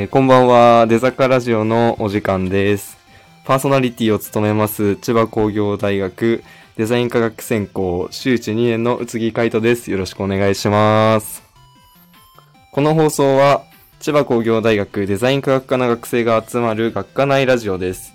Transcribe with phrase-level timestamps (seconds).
[0.00, 2.96] えーこんばんは、デザカラジオのお時間です。
[3.44, 6.44] パーソナリティを務めます、千葉工業大学
[6.76, 9.90] デザイン科学専攻修士2年の宇津木海斗です。
[9.90, 11.42] よろしくお願いします。
[12.70, 13.64] この放送は、
[13.98, 18.14] 千葉工業大学デザイン科学科の学生が集まる学科内ラジオです。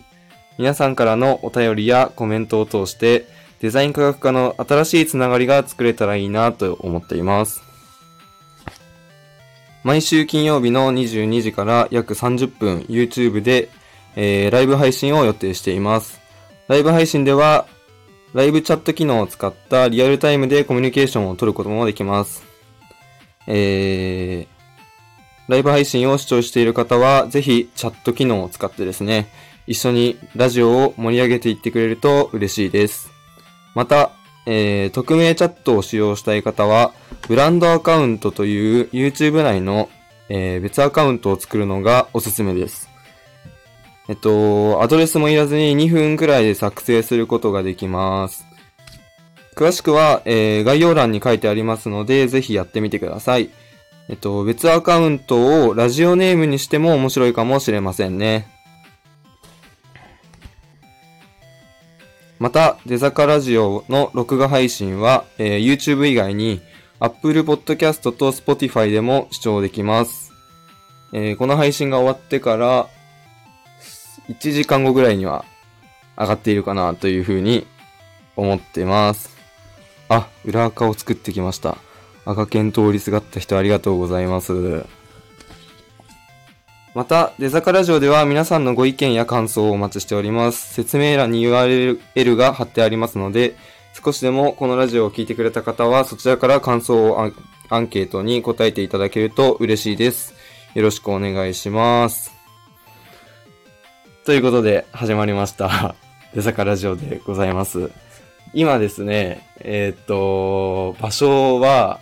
[0.57, 3.27] 皆さんからのお便りやコメントを通して、
[3.59, 7.72] デザイン科学科の新しいつながりが作れたらいいなと思っています。
[9.83, 13.69] 毎週金曜日の22時から約30分 YouTube で、
[14.15, 16.21] えーライブ配信を予定しています。
[16.69, 17.67] ライブ配信では、
[18.33, 22.45] ライブチャット機能を使ったリアルタイムでコミュニケーションを取ることもできます。
[23.45, 29.27] えー、ライブ配信を視聴している方は、ぜひチャット機能を使ってですね、
[29.67, 33.11] 一緒にラジオを盛り上げていってくれると嬉しいです。
[33.75, 34.11] また、
[34.45, 36.93] えー、匿名チャットを使用したい方は、
[37.27, 39.89] ブランドアカウントという YouTube 内の、
[40.27, 42.89] えー別アカウントを作るのがおすすめです。
[44.09, 48.45] えっと、アドレスもいらずに2分くらいで作成することができます。
[49.55, 53.51] 詳しくは、えー概要欄に書いてありますので、ぜひやってみてください。
[54.09, 58.47] えっと、別アカウントをラジオネームにしても面白いかもしれませんね。
[62.37, 66.59] また、デザカラジオの録画配信は、えー YouTube 以外に
[67.03, 70.31] Apple Podcast と Spotify でも視聴できます。
[71.11, 72.87] えーこの配信が終わってから、
[74.29, 75.43] 1時間後ぐらいには
[76.17, 77.67] 上がっているかなというふうに
[78.37, 79.35] 思ってます。
[80.07, 81.77] あ、裏垢を作ってきました。
[82.23, 84.85] 赤剣通りすがった人ありがとうございます。
[86.95, 90.73] また、デザカラジオでは皆さんのご意見や感想をお待ちしております。
[90.73, 93.57] 説明欄に URL が貼ってありますので、
[93.93, 97.31] 少しでもこのラジオを聞いてくれた方は、そちらから感想を
[97.69, 100.33] アンケートに答えていただけると嬉しいです。
[100.73, 102.33] よろしくお願いします。
[104.25, 105.95] ということで、始まりました。
[106.33, 107.91] デザカラジオでございます。
[108.53, 111.99] 今ですね、えーっと、場所は、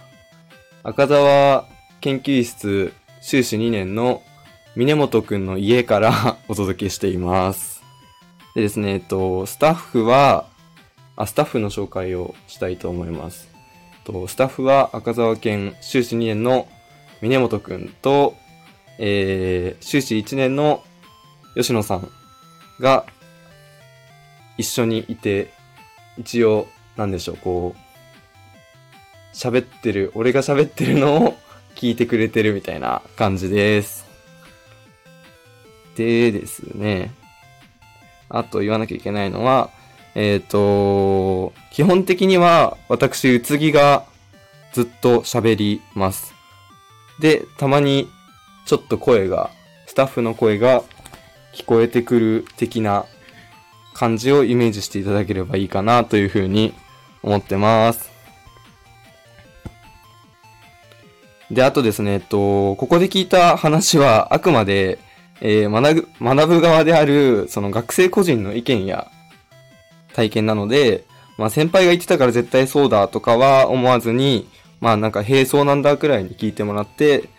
[0.83, 1.65] 赤沢
[1.99, 4.23] 研究室修士2年の
[4.75, 7.83] 峰本くんの家から お届けしています。
[8.55, 10.45] でですね、えっと、スタッフは、
[11.21, 13.49] あ、スタッフの紹介をしたいと思います。
[14.03, 16.67] とスタッフは赤沢県修士2年の
[17.21, 18.35] 峰本くんと、
[18.97, 20.83] えー、修士1年の
[21.55, 22.09] 吉野さん
[22.79, 23.05] が
[24.57, 25.53] 一緒にいて、
[26.17, 26.67] 一応、
[26.97, 31.37] なんでしょう、こう、喋ってる、俺が喋ってるのを
[31.75, 34.07] 聞いてくれてるみたいな感じです。
[35.95, 37.11] でですね、
[38.29, 39.69] あと言わなきゃいけないのは、
[40.15, 44.05] えっ、と、基本的には私、宇津木が
[44.73, 46.33] ずっと喋ります。
[47.19, 48.09] で、たまに
[48.65, 49.51] ちょっと声が、
[49.85, 50.83] スタッフの声が
[51.53, 53.05] 聞こえてくる的な
[53.93, 56.73] 感じをイメージしていただければいいかなというふうに
[57.23, 58.11] 思ってます。
[61.51, 64.99] で、あとですね、えっと、ここで聞いた話はあくまで、
[65.41, 69.11] えー学ぶ、学ぶ側である、その学生個人の意見や
[70.13, 71.05] 体験なので、
[71.37, 74.47] まあ先輩が言ってたから絶対そうだとかは思わずに、
[74.79, 77.29] まあなんか、へえ、そうなんだくらいに聞いてもらって、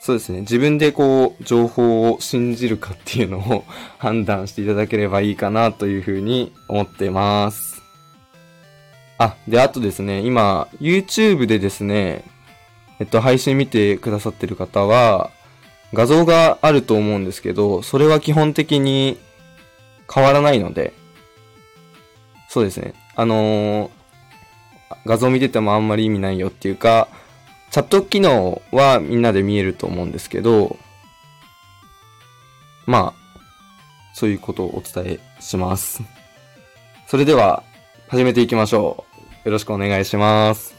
[0.00, 3.64] そうですね、自分でこう、情報を信じるかっていうのを
[3.98, 7.82] 判断していただければいいかなというふうに思ってます。
[9.18, 12.24] あ、で、あとですね、今、YouTube でですね、
[12.98, 15.30] えっと、配信見てくださってる方は、
[15.92, 19.18] 画像があると思うんですけど、それは基本的に
[20.12, 20.92] 変わらないので、
[22.56, 22.94] そうですね。
[23.14, 23.90] あのー
[25.04, 27.08] 画像見ててもあんまり意味ないよっていうか、
[27.70, 30.78] チャット機能はみんなで見えると思うんですけど、
[32.86, 33.38] まあ、
[34.14, 36.02] そういうことをお伝えします。
[37.08, 37.62] それでは、
[38.08, 39.04] 始めていきましょ
[39.44, 39.48] う。
[39.48, 40.75] よろしくお願いします。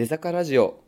[0.00, 0.82] 出坂ラジオ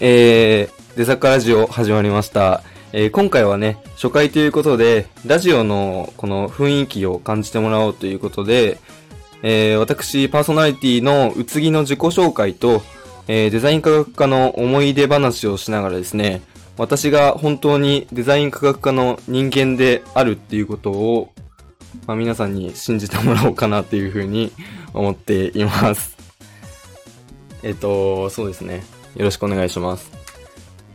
[0.00, 2.71] えー、出坂ラジオ始まりました。
[2.94, 8.78] えー、今回はね、初回ということで、ラジオのこの雰囲気を感じてもらおうということで、
[9.42, 12.82] えー、私、パーソナリティの宇津木の自己紹介と、
[13.28, 16.42] えー、デザイン科学科の思い出話をしながらですね、
[16.76, 21.32] 私が本当にデザイン科学科の人間であるっていうことを、
[22.06, 24.52] まあ、皆さんに信じてもらおうかなっていうふうに
[24.92, 26.16] 思っています。
[27.62, 28.82] えっ、と、そうですね。
[29.16, 30.21] よろしくお願いします。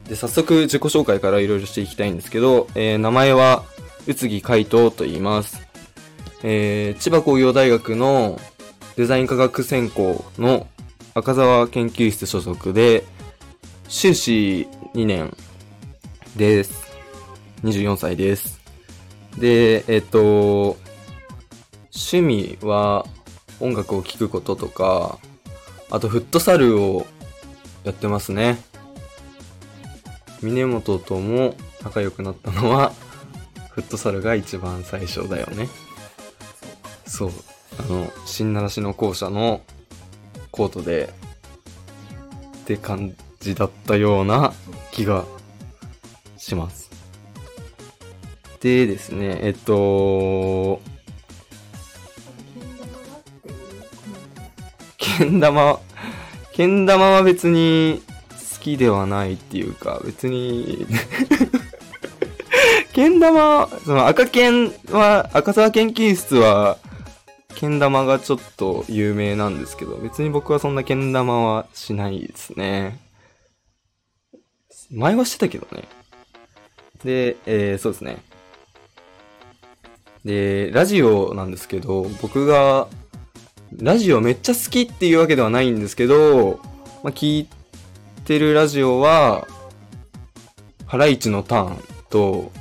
[0.08, 3.64] で、早速自己紹介からいろいろしていきたいんですけど、えー名前は
[4.08, 5.62] 宇津木海斗と言います。
[6.44, 8.40] えー千葉工業大学の
[8.96, 10.68] デザイン科学専攻の
[11.14, 13.04] 赤沢研究室所属で、
[13.90, 15.36] 修士2年
[16.36, 16.88] です。
[17.64, 18.60] 24歳です。
[19.38, 20.78] で、えっ、と、
[21.94, 23.06] 趣味は
[23.60, 25.20] 音楽を聴くこととか、
[25.90, 27.06] あとフットサルを
[27.84, 28.58] やってますね。
[30.42, 32.94] 峰本とも仲良くなったのは、
[33.72, 35.68] フットサルが一番最初だよね。
[37.06, 37.32] そう。
[37.80, 39.62] あの、新習志野校舎の
[40.52, 41.14] コートで、
[42.62, 44.54] って感じだったような
[44.92, 45.26] 気が
[46.38, 46.90] します。
[48.60, 50.82] でですね、えっと、
[54.98, 55.80] けん玉、
[56.52, 58.02] けん玉は別に
[58.68, 60.86] きではないっていうか、別に、
[62.92, 66.78] けん玉、その赤けんは、赤沢研究室は、
[67.56, 73.00] けん玉がちょっと有名なんですけど、別に僕はそんなけん玉はしないですね。
[74.92, 75.88] 前はしてたけどね。
[77.04, 78.18] で、えー、そうですね。
[80.26, 82.88] で、ラジオなんですけど、僕が、
[83.76, 86.60] ラジオめっちゃ好きっていうわけではないんですけど、
[87.04, 87.48] まあ、聞い
[88.28, 89.48] てるラジオは、
[90.86, 92.52] ハライチのターンと、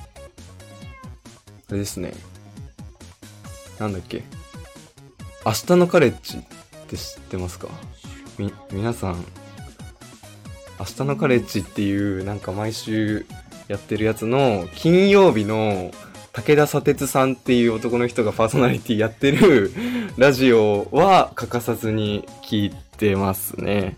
[1.69, 2.15] あれですね。
[3.81, 4.23] なんだっけ。
[5.45, 6.41] 明日のカレッジっ
[6.87, 7.67] て知ってますか？
[8.39, 9.25] み、皆さん、
[10.79, 13.27] 明日のカレッジっていうなんか毎週
[13.67, 15.91] やってるやつの金曜日の
[16.33, 19.73] 武田砂鉄さんっていう男の人がパーソナリティやってる
[20.17, 23.97] ラジオは欠かさずに聞いてますね。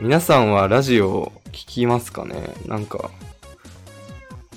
[0.00, 2.54] 皆さんはラジオ聞きますかね？
[2.66, 3.10] なんか、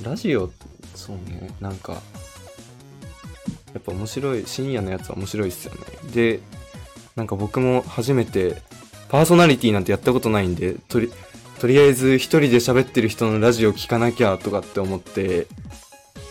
[0.01, 0.49] ラジオ、
[0.95, 2.01] そうね、なんか、
[3.73, 5.79] やっぱ面白い、深夜のやつは面白いっすよね。
[6.13, 6.39] で、
[7.17, 8.61] なんか僕も初めて、
[9.09, 11.11] パーソナリティなんてやったことないんで、とり、
[11.59, 15.47] とりあえず一人で喋ってる人のラジオ聞かなきゃとかって思って、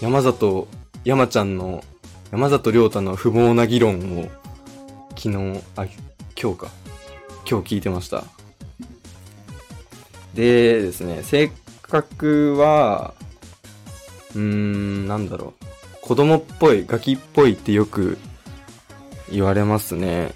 [0.01, 0.69] 山里、
[1.05, 1.85] 山ちゃんの、
[2.31, 4.31] 山里亮太の不毛な議論を、
[5.19, 5.85] 昨日、あ、
[6.41, 6.69] 今日か。
[7.47, 8.25] 今日聞いてました。
[10.35, 11.51] でですね、性
[11.83, 13.15] 格は、
[14.35, 15.65] うーん、なんだろう。
[16.01, 18.19] 子供っぽい、ガキっぽいってよく
[19.31, 20.35] 言われますね。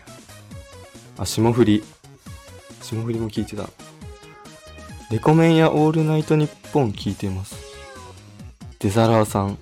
[1.19, 1.83] あ、霜降り。
[2.83, 3.69] 霜降りも聞いてた。
[5.11, 7.57] レコメンやオールナイトニッポン聞いてます。
[8.79, 9.59] デザラーさん。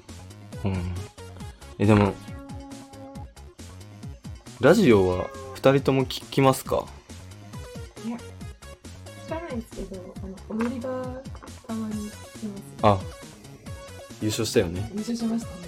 [0.64, 0.94] うん。
[1.78, 2.12] え、でも、
[4.60, 6.84] ラジオは二人とも聞きますか？
[8.06, 8.16] いや、
[9.26, 10.14] 聞かないですけど、
[10.48, 10.88] あの、踊り場、
[11.66, 12.62] たまに聞きます。
[12.82, 12.98] あ、
[14.20, 14.90] 優勝したよね。
[14.92, 15.64] 優勝しましたね。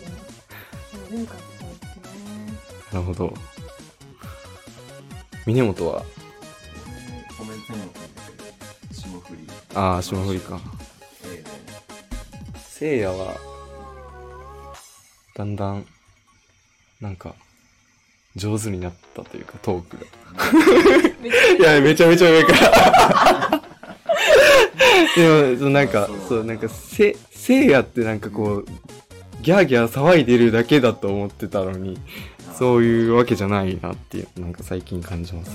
[1.26, 2.58] かったですね。
[2.92, 3.34] なるほど。
[5.46, 6.04] 峰本は、
[7.36, 7.92] コメントにも
[8.92, 10.60] 霜降りああ、霜降りか。
[12.68, 13.36] せいやは、
[15.34, 15.86] だんだん、
[17.00, 17.34] なんか、
[18.36, 20.04] 上手になったというか、トークが。
[21.58, 23.29] いや、めちゃめちゃ上から。
[25.16, 28.66] でも、なんかあそう、なんか、せ、せいやってなんかこう、
[29.42, 31.98] ギャーギャー騒いでるだけだと思ってたのに、
[32.58, 35.54] そういうわけじゃないなっていう、なんか最近感じます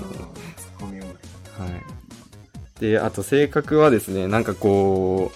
[0.56, 2.80] ツッコミをはい。
[2.80, 5.32] で、あと性格はですね、なんかこ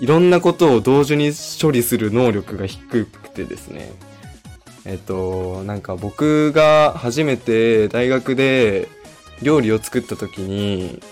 [0.00, 3.92] う、いろんなことを同時に処理する能力が低くてですね。
[4.84, 8.88] えっと、なんか僕が初めて大学で
[9.42, 11.02] 料理を作った時に、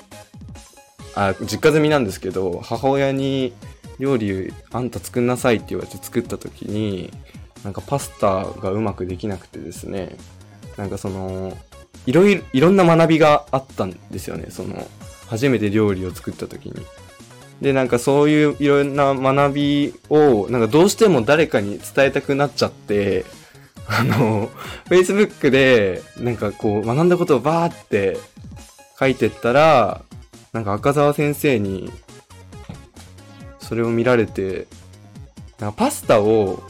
[1.14, 3.52] あ、実家済みなんですけど、母親に
[3.99, 7.12] 料理あんた作んなさいって言われて作った時に、
[7.62, 10.16] なんかパスタがうまくできなくてですね、
[10.76, 11.56] なんかその、
[12.06, 14.87] いろいろ、いろんな学びがあったんですよね、その、
[15.28, 16.75] 初めて料理を作った時に。
[17.61, 23.25] で、なんかそういういろんな学びを、なんかどうしても誰かに伝えたくなっちゃって、
[23.87, 24.50] あの、
[24.87, 28.18] Facebook で、なんかこう、学んだことをバーって
[28.99, 30.02] 書いてったら、
[30.54, 31.90] なんか赤澤先生に、
[33.58, 34.66] それを見られて、
[35.58, 36.62] なんかパスタを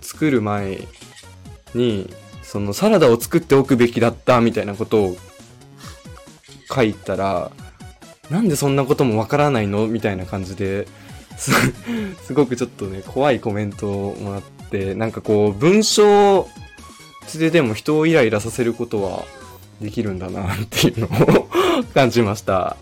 [0.00, 0.78] 作る前
[1.74, 2.08] に、
[2.42, 5.16] そのサラダを作っておくべきだったみたいなことを
[6.72, 7.50] 書いたら、
[8.30, 9.88] なんでそんなこともわからないの？
[9.88, 10.86] みたいな感じで、
[11.36, 11.50] す
[12.22, 16.48] すごくちょっとね、怖いコメントをもらって、なんかこう、文章
[17.36, 19.24] ででも人をイライラさせることは
[19.80, 21.06] できるんだなっていうの
[21.40, 21.48] を
[21.94, 22.76] 感じました。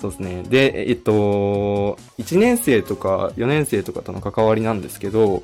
[0.00, 0.42] そうですね。
[0.44, 5.42] で、えっと、1年生とか4年生とかとの関わりなんですけど、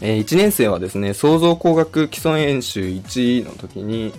[0.00, 4.12] えー1年生はですね、創造工学基礎演習1の時に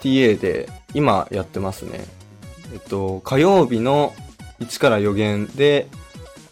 [0.00, 2.04] TA で今やってますね。
[2.72, 4.14] えっと、火曜日の
[4.60, 5.88] 1から予言で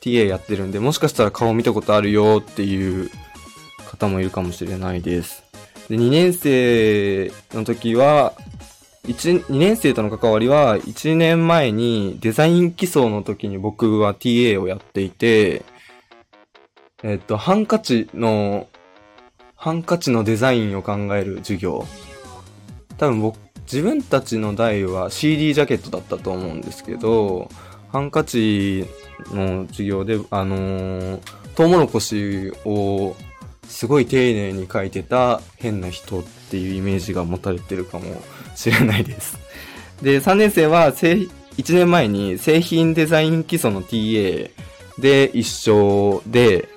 [0.00, 3.10] TA やってるんで、もしかしたら顔見たことあるよっていう
[3.86, 5.44] 方もいるかもしれないです。
[5.88, 8.32] で、2年生の時は、
[9.10, 15.62] 1、2年生との関わりは、1年前にデザイン基礎の時に僕は TA をやっていて、
[17.02, 18.68] えっと、ハンカチの、
[19.56, 21.86] ハンカチのデザインを考える授業。
[22.98, 27.48] 多分僕、自分たちの代は CD ジャケットだったと思うんですけど、
[27.92, 28.86] ハンカチ
[29.32, 33.14] の授業で、あのートウモロコシを
[33.64, 38.22] すごい丁寧に描いてた変な人っていうイメージが持たれてるかも
[38.60, 39.38] しれないです。
[40.02, 41.28] で、3年生は、1
[41.74, 44.50] 年前に製品デザイン基礎の TA
[44.98, 46.68] で一緒で、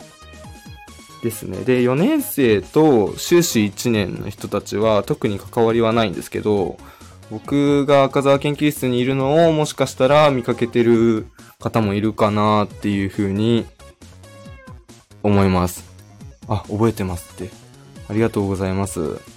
[1.21, 1.59] ですね。
[1.63, 6.77] で、4年生と修士1年の人たちは特に関わりはないんですけど、
[7.31, 11.27] 僕が赤沢研究室にいるのをもしかしたら見かけてる
[11.59, 13.65] 方もいるかなっていうふうに
[15.23, 15.85] 思います。
[16.49, 17.49] あ、覚えてますって。
[18.09, 19.32] ありがとうございます。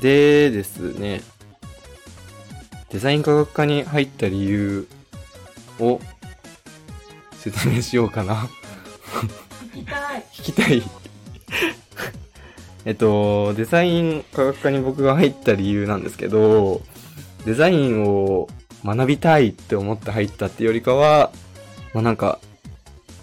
[0.00, 1.22] でですね、
[2.90, 4.88] デザイン科学科に入った理由
[5.80, 6.00] を
[7.38, 8.48] 説明しようかな。
[9.72, 10.24] 聞きたい。
[10.32, 10.82] 聞きたい。
[12.84, 16.82] えっと、デザイン科学科に僕が入った理由なんですけど、
[17.44, 18.48] デザインを
[18.84, 21.30] 学びたいって思って入ったってよりかは、
[21.94, 22.38] まあなんか、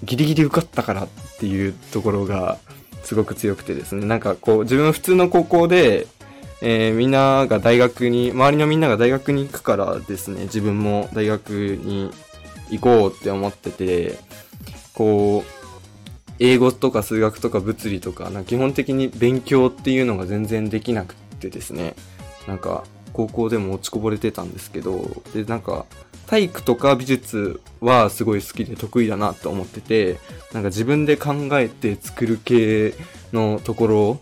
[0.03, 1.07] ギリギリ受かったからっ
[1.39, 2.57] ていうところが
[3.03, 4.05] すごく強くてですね。
[4.05, 6.07] なんかこう、自分普通の高校で、
[6.61, 12.11] えーみんなが大学に、周りのみんなが大学に行くからですね、自分も大学に
[12.69, 14.17] 行こうって思ってて、
[14.93, 15.59] こう、
[16.39, 21.95] 英語とか数学とか物理とか、な基本的に勉強っていうのが全然できなくてですね、
[22.47, 25.85] なんか高校でも落ちこぼれてたんですけど、で、なんか
[26.27, 30.17] 体育とか美術はすごい好きで得意だなと思ってて、
[30.53, 32.93] なんか自分で考えて作る系
[33.33, 34.19] のところ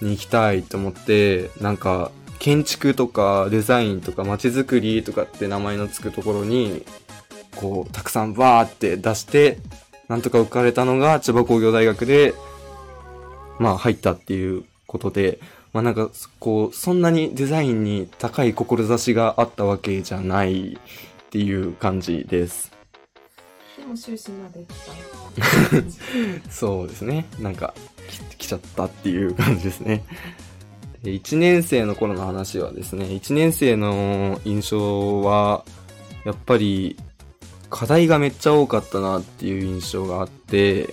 [0.00, 6.84] に行きたいと思って、なんか建築とかデザインとか街づくりとかって名前のつくところに、
[7.56, 9.58] こう、たくさんバーって出して、
[10.08, 12.34] なんとか受かれたのが千葉工業大学で、
[13.58, 15.40] まあ入ったっていうことで、
[15.72, 20.78] まあなんか、こう、そんなにデザインに高い志があったわけじゃないっ
[21.30, 22.72] ていう感じです。
[23.76, 24.66] でも終始まで来
[26.44, 26.48] た。
[26.50, 27.26] そうですね。
[27.38, 30.04] なんか、き来ちゃったっていう感じですね。
[31.02, 35.64] で1年生の頃の話はですね、1年生の印象は、
[36.24, 36.96] やっぱり、
[37.70, 40.92] 課題がめっちゃ多かったなっていう印象があって、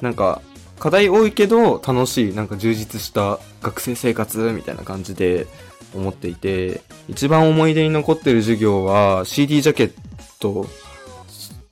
[0.00, 0.40] なんか、
[0.78, 5.46] 課題多いけど楽しい、なんか充実した学生生活みたいな感じで
[5.94, 9.92] 思っていて、一番思い出に残ってる授業は CD ジャケッ
[10.38, 10.68] ト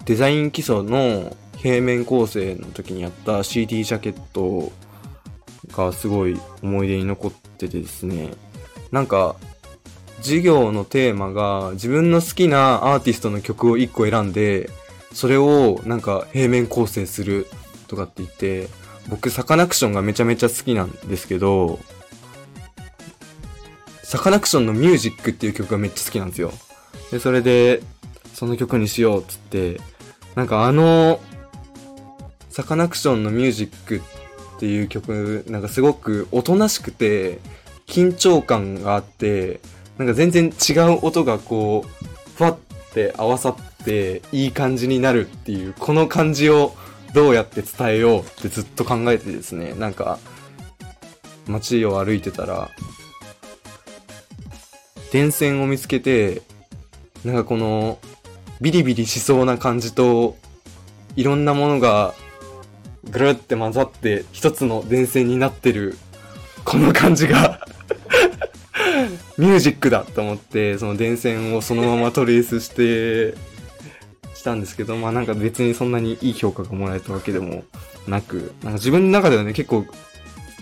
[0.05, 4.71] デザイン基礎の平面構成の時にやった CD ジャケット
[5.75, 8.35] がすごい思い出に残っててですね。
[8.93, 9.37] なんか、
[10.19, 14.69] 授業のテーマが自分の好きなアーティストの曲を1個選んで、
[15.15, 17.47] それをなんか平面構成する
[17.89, 18.69] とかって言って、
[19.09, 21.79] 僕サカナクションがめちゃめちゃ好きなんですけど、
[24.03, 26.53] サカナクションのミュージックっていう曲がめっちゃ好きなんですよ。
[27.11, 27.83] で、それで、
[28.35, 29.81] その曲にしようっつって、
[30.35, 31.21] なんかあの、
[32.55, 37.41] サカナクションのミュージックっていう曲、なんかすごくおとなしくて、
[37.89, 39.59] 緊張感があって、
[39.99, 42.07] なんか全然違う音がこう、
[42.37, 42.59] ふわっ
[42.93, 46.77] て合わさって、いい感じになるっていう、この感じを
[47.13, 50.21] どうやって伝えようってずっと考えてですね、なんか、
[51.49, 52.71] 街を歩いてたら、
[55.11, 56.43] 電線を見つけて、
[57.25, 57.99] なんかこの、
[58.61, 60.37] ビリビリしそうな感じと、
[61.17, 62.15] いろんなものが、
[63.11, 65.97] ぐるって混ざって、一つの電線になってる、
[66.65, 67.67] この感じが、
[69.39, 73.37] ミュージックだと思って、その電線をそのままトレースして、
[74.35, 77.65] したんですけど、まあなんか別にそんなにいい評価がもらえたわけでも
[78.07, 79.87] なく、なんか自分の中ではね、結構、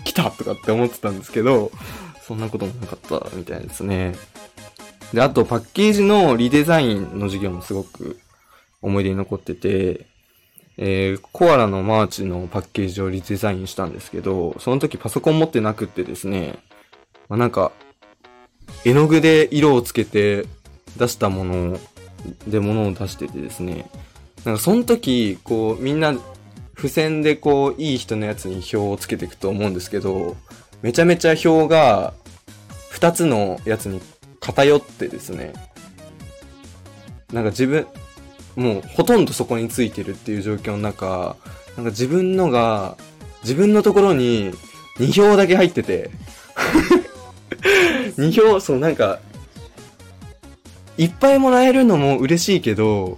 [0.03, 1.71] 来たとかって思ってたんですけど、
[2.21, 4.15] そんなこともなかったみたいですね。
[5.13, 8.19] で、あとパッケージのリデザインの授業もすごく
[8.81, 10.07] 思い出に残ってて、
[10.77, 16.57] えー、コアラのマーチのパッケージをリデザインしたんですけど、その時パソコン持ってなくってですね、
[17.29, 17.71] まあ、なんか、
[18.85, 20.45] 絵の具で色をつけて
[20.97, 21.79] 出したもの
[22.47, 23.89] でものを出しててですね、
[24.45, 26.15] なんかその時、こう、みんな、
[26.75, 30.35] 付箋でこう、いい人のやつに表をつけていくと思うんですけど、
[30.81, 32.13] めちゃめちゃ表が、
[32.89, 34.01] 二つのやつに
[34.39, 35.53] 偏ってですね、
[37.31, 37.87] なんか自分、
[38.55, 41.35] もうほとんどそこについてるっていう状況の中、
[41.75, 42.97] なんか自分のが、
[43.43, 44.51] 自分のところに
[44.97, 46.11] 2票だけ入ってて、
[48.17, 49.19] 2票、そうなんか、
[50.97, 53.17] いっぱいもらえるのも嬉しいけど、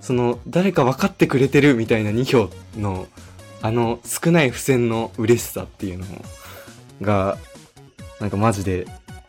[0.00, 3.06] その、誰か分かってくれてるみたいな2票の、
[3.62, 6.04] あの、少ない付箋の嬉しさっていうの
[7.00, 7.38] が、
[8.20, 8.86] なんかマジで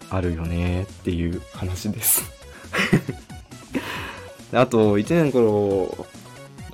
[0.09, 2.23] あるよねっていう話です。
[4.55, 6.07] あと、1年の頃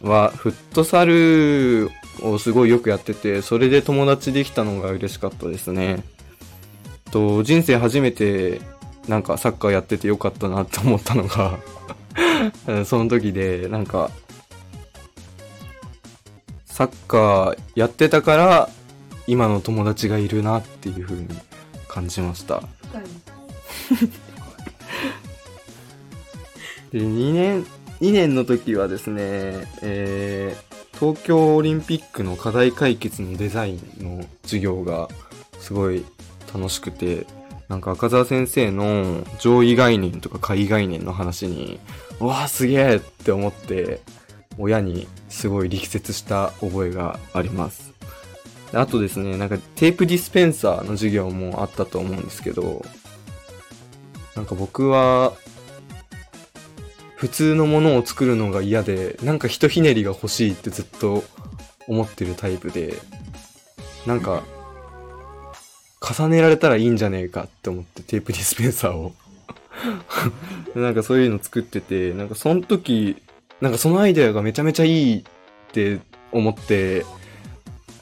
[0.01, 1.89] は、フットサル
[2.21, 6.03] をすごいよくやってて、それで友達できたのが嬉しかったですね。
[7.11, 8.61] と、人生初めて、
[9.07, 11.59] なんかサッカーやっててよかったなって思ったのが、
[12.85, 14.11] その時で、なんか、
[16.65, 18.69] サッカーやってたから、
[19.27, 21.27] 今の友達がいるなっていう風に
[21.87, 22.63] 感じました。
[26.91, 27.65] で、2年、
[28.01, 35.07] 2年の時はですね、えー、東京オリンピックの課題解決のデザインの授業が
[35.59, 36.05] すごい
[36.53, 37.25] 楽しくて、
[37.69, 41.79] なんか赤澤先生の上位概念とか下位概念の話に、
[42.19, 44.01] うわーすげえって思って、
[44.57, 47.93] 親にすごい力説した覚えがあります。
[48.73, 52.85] あとですね、なんかテープディスペンサーの授業もあったと思うんですけど、
[54.35, 55.33] なんか僕は
[57.21, 61.23] 普通のものを作るのが嫌で、なんかひとひねりが欲しいってずっと
[61.87, 62.95] 思ってるタイプで、
[64.07, 64.41] なんか、
[66.01, 69.13] 重ねられたらいいんじゃねえかって思ってテープディスペンサーを。
[70.73, 73.21] なんかそういうの作ってて、なんかその時、
[73.61, 75.23] なんかそのアイデアがめちゃめちゃいいっ
[75.73, 75.99] て
[76.31, 77.05] 思って、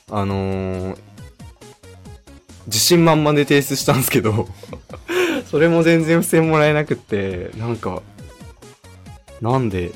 [0.09, 0.97] あのー
[2.67, 4.47] 自信満々で提出したんですけど、
[5.51, 8.01] それも全然付箋もらえなくって、なんか、
[9.41, 9.91] なんで、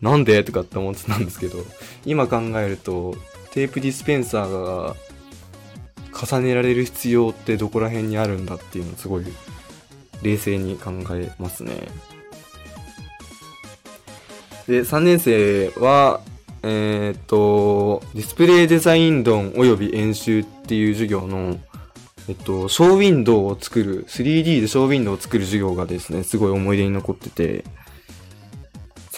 [0.00, 0.42] なんで？
[0.44, 1.58] とかって思ってたんですけど、
[2.06, 3.14] 今考えると、
[3.52, 4.96] テープディスペンサーが
[6.12, 9.24] 重ねられる必要ってどこら辺にあるんだっていうのをすごい
[10.22, 11.72] 冷静に考えますね。
[14.66, 16.20] で、3年生は、
[16.62, 21.58] えーっと、ディスプレイデザイン論及び演習っていう授業の、
[22.28, 27.64] えっと、ショーウィンドウを作る、3D でショーウィンドウを作る授業がですね、すごい思い出に残ってて、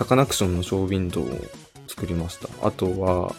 [0.03, 1.41] サカナクションのショーウィンドウを
[1.87, 2.49] 作りました。
[2.67, 3.37] あとは、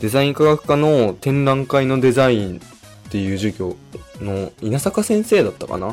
[0.00, 3.76] デザイン科学科の展覧会のデザインっていう授業
[4.18, 5.88] の、稲坂先生だったかな？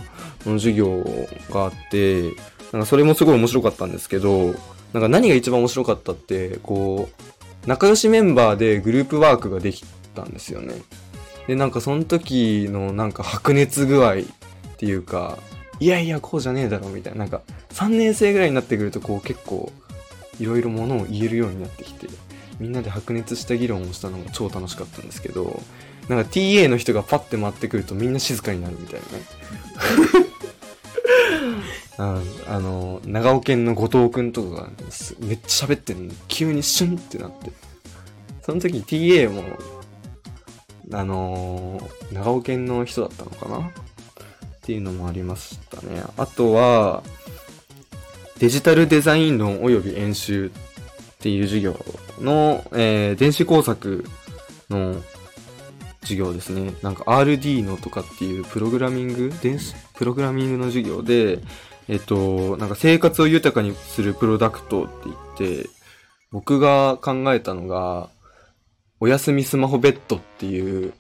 [0.46, 1.04] の授業
[1.50, 2.22] があって、
[2.72, 4.56] なんかそれもすごい面白かったんですけど、
[4.94, 9.84] なんか何が一番面白かったって、こう、仲良しメンバーでグループワークができ
[10.16, 10.76] たんですよね。
[11.48, 14.16] で、なんかその時のなんか白熱具合っ
[14.78, 15.38] ていうか、
[15.82, 17.20] いやいや、こうじゃねえだろ、みたいな。
[17.20, 19.72] なんか、3年生ぐらいになってくると、こう結構、
[20.42, 22.08] いろいろものを言えるようになってきて、
[22.60, 25.62] みんなで白熱した議論をしたのが超楽しかったんですけど、
[26.10, 29.24] なんか TA の人がパッて回ってくるとみんな静かになるみたいなね。
[31.98, 37.52] ああの、長尾県の後藤くんとかがすめっちゃ喋ってんのに急にシュンってなって。
[38.42, 39.44] その時 TA も、
[40.94, 43.60] あのー長尾県の人だったのかな？
[43.60, 43.72] っ
[44.64, 46.04] ていうのもありましたね。
[46.18, 47.04] あとは、
[48.42, 50.52] デジタルデザイン論及び演習っ
[51.20, 51.78] ていう授業
[52.20, 54.04] の、えー電子工作
[54.68, 54.96] の
[56.02, 56.74] 授業ですね。
[56.82, 61.38] なんか RD のとかっていうプログラミング電子、プログラミングの授業で、
[61.88, 65.70] えっと、なんか生活を豊かにするプロダクトって言って、
[66.32, 68.10] 僕が考えたのが、
[69.00, 70.94] おやすみスマホベッドっていう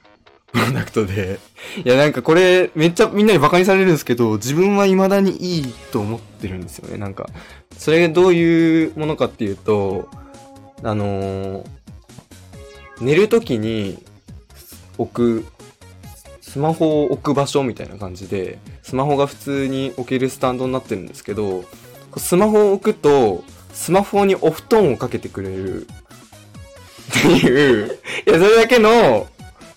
[0.51, 1.39] プロダクトで、
[1.83, 6.97] いやなんかこれめっちゃみんなにバカにされるんですけど、自分は未だにいいと思ってるんですよね。
[6.97, 7.29] なんか、
[7.77, 10.09] それがどういうものかっていうと、
[10.83, 11.65] あのー
[13.01, 13.97] 寝るときに
[14.99, 15.45] 置く
[16.39, 21.63] スマホを置く場所みたいな感じで、スマホが普通に置けるスタンドになってるんですけど、
[22.17, 25.87] スマホを置くと、スマホにお布団をかけてくれる。
[25.87, 29.27] っていう、いや、それだけの、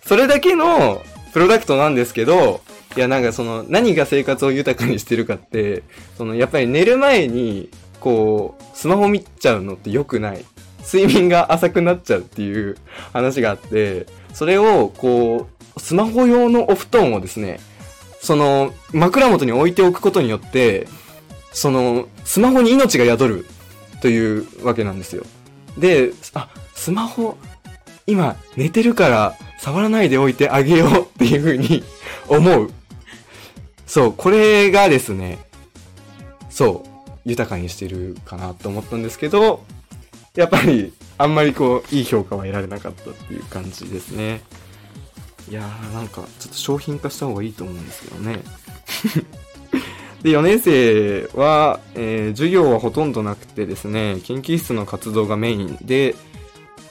[0.07, 2.61] それだけのプロダクトなんですけど、
[2.97, 5.83] いや、なんかその、何が生活を豊かにしてるかって、
[6.17, 10.45] その、やっぱり寝る前に、こう、スマホ見ちゃうのって良くない。
[10.85, 12.77] 睡眠が浅くなっちゃうっていう
[13.13, 17.59] 話があって、それを、こう、スマホ用のお布団をですね、
[18.21, 20.87] その、枕元に置いておくことによって、
[21.53, 23.47] その、スマホに命が宿る
[24.03, 25.25] というわけなんですよ。
[25.79, 27.37] で、あ、スマホ、
[28.07, 31.83] 今寝てるから触らないでおいてあげようっていうふうに
[32.29, 32.71] 思う。
[33.87, 35.39] そう、これがですね、
[36.51, 39.65] そう、豊かにしてるかなと思ったんですけど、
[40.35, 44.43] やっぱりあんまりこう、いい評価は得られなかったっていう感じですね。
[45.49, 48.41] いやーなんかちょっと商品化した方がいいと思うんですけどね。
[50.23, 56.15] で、4年生は、えー授業はほとんどなくてですね、研究室の活動がメインで、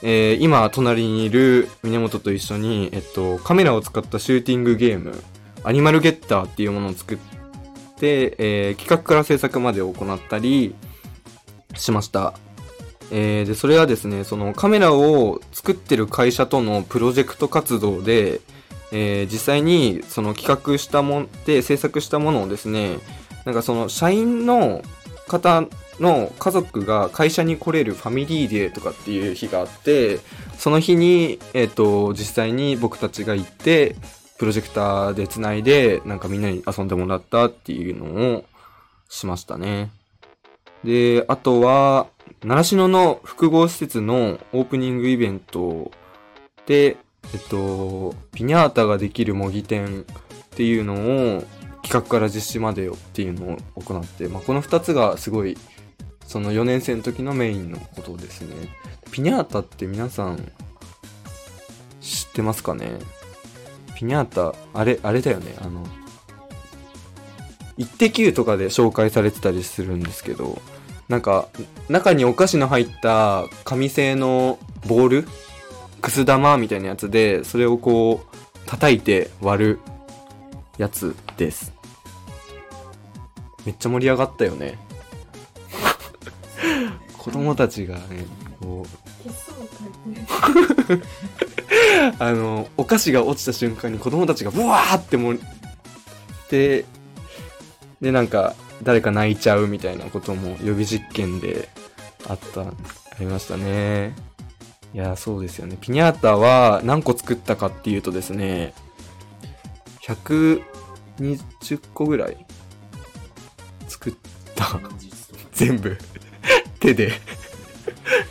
[0.06, 5.14] えー今、隣にいる峰本と一緒に、えっと、カメラを使ったシューティングゲーム、
[5.64, 7.18] アニマルゲッターっていうものを作っ
[7.98, 10.74] て、えー企画から制作まで行ったり
[11.74, 12.34] しました。
[13.10, 18.42] えーで、それはですね、そのカメラを作ってる会社とのプロジェクト活動で、
[18.92, 22.98] えー実際にその企画したもんで制作したものをですね、
[23.46, 24.82] なんかその社員の
[25.28, 25.64] 方
[26.00, 30.20] の家族が会社に来れるファミリーデーとかっていう日があって、
[30.58, 33.96] その日に、えっ、と、実際に僕たちが行って、
[34.38, 38.44] プロジェクターで繋いで、なんかみんなに遊んでもらったっていうのを
[39.08, 39.90] しましたね。
[40.82, 42.08] で、あとは、
[42.44, 45.90] 習志野の複合施設のオープニングイベント
[46.66, 46.96] で、
[47.32, 50.94] えっと、ピニャータができる模擬店っていうの
[51.36, 51.44] を
[51.82, 55.56] 企画から実施までよっていうのを行って、まあ、この2つがすごい、
[56.26, 58.54] その4年生の時のメインのことですね。
[59.10, 60.50] ピニャータって皆さん
[62.00, 62.98] 知ってますかね？
[63.94, 65.86] ピニャータ、あれ、あれだよね、あの、
[67.76, 70.60] イッテ Q とかで紹介されてたりするんですけど、
[71.08, 71.48] なんか、
[71.88, 75.28] 中にお菓子の入った紙製のボール？
[76.00, 79.80] くす玉みたいなやつで、それをこう、叩いて割る
[80.76, 81.72] やつです。
[83.64, 84.78] めっちゃ盛り上がったよね。
[87.24, 88.26] 子供たちがね、
[88.60, 88.88] こう、
[92.22, 95.40] あの、お菓子が落ちた瞬間に子供たちがブワーってもう、
[96.50, 96.84] で、
[98.02, 101.70] で、なんか、誰か泣いちゃうみたいなことも予備実験で
[102.28, 102.66] あった、あ
[103.18, 104.14] りましたね。
[104.92, 105.78] いや、そうですよね。
[105.80, 108.74] ピニャータは何個作ったかっていうとですね、
[110.02, 110.60] 120
[111.94, 112.44] 個ぐらい
[113.88, 114.14] 作っ
[114.54, 114.78] た。
[115.54, 115.96] 全部
[116.84, 117.12] 手で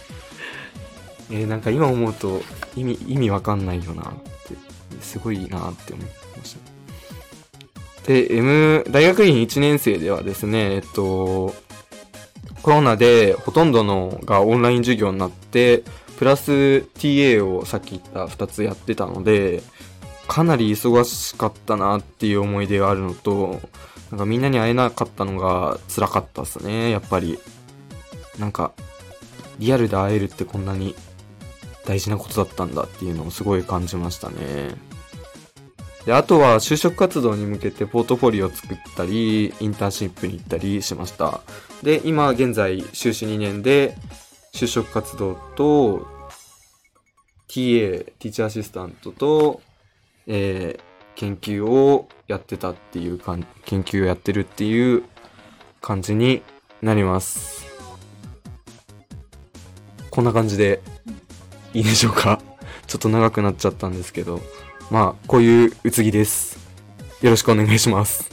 [1.31, 2.41] えなんか今思うと
[2.75, 4.05] 意味意味わかんないよなっ
[4.47, 4.55] て
[5.01, 6.05] すごいなって思い
[6.37, 6.55] まし
[8.03, 11.55] たで M 大学院1年生ではですねえっと
[12.61, 15.83] コロナでほとんどのがオンライン授業になって
[16.17, 19.63] プラス TA をさっき言った2つやってたので
[20.27, 23.59] かなり忙しかったなっていう思い出があるのと
[24.13, 27.39] なんかみんなに会えなかったのが辛かったっすね、やっぱり。
[28.39, 28.73] なんか、
[29.59, 30.95] リアルで会えるってこんなに
[31.85, 34.75] 大事なことだったんだっていうのをすごい感じましたね。
[36.05, 41.41] で、あとは就職活動に向けてポートフォリオを作ったり、インターンシップに行ったりしました。
[41.81, 43.95] で、今現在修士2年で
[44.53, 46.07] 就職活動と
[47.47, 49.61] TA、ティーチャーアシスタントと、
[50.27, 55.03] えー研究をやってたっていうかん、研究をやってるっていう
[55.81, 56.41] 感じに
[56.81, 57.62] なります。
[60.13, 60.79] こんな感じで
[61.73, 62.39] いいでしょうか？
[62.85, 64.41] ちょっと長くなっちゃったんですけど、
[64.91, 66.59] まあ、こういううつぎです。
[67.23, 68.29] よろしくお願いします。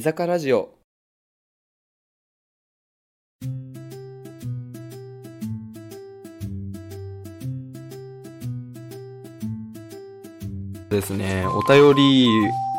[0.00, 0.74] 坂ラジオ。
[10.90, 12.28] ですね、お便り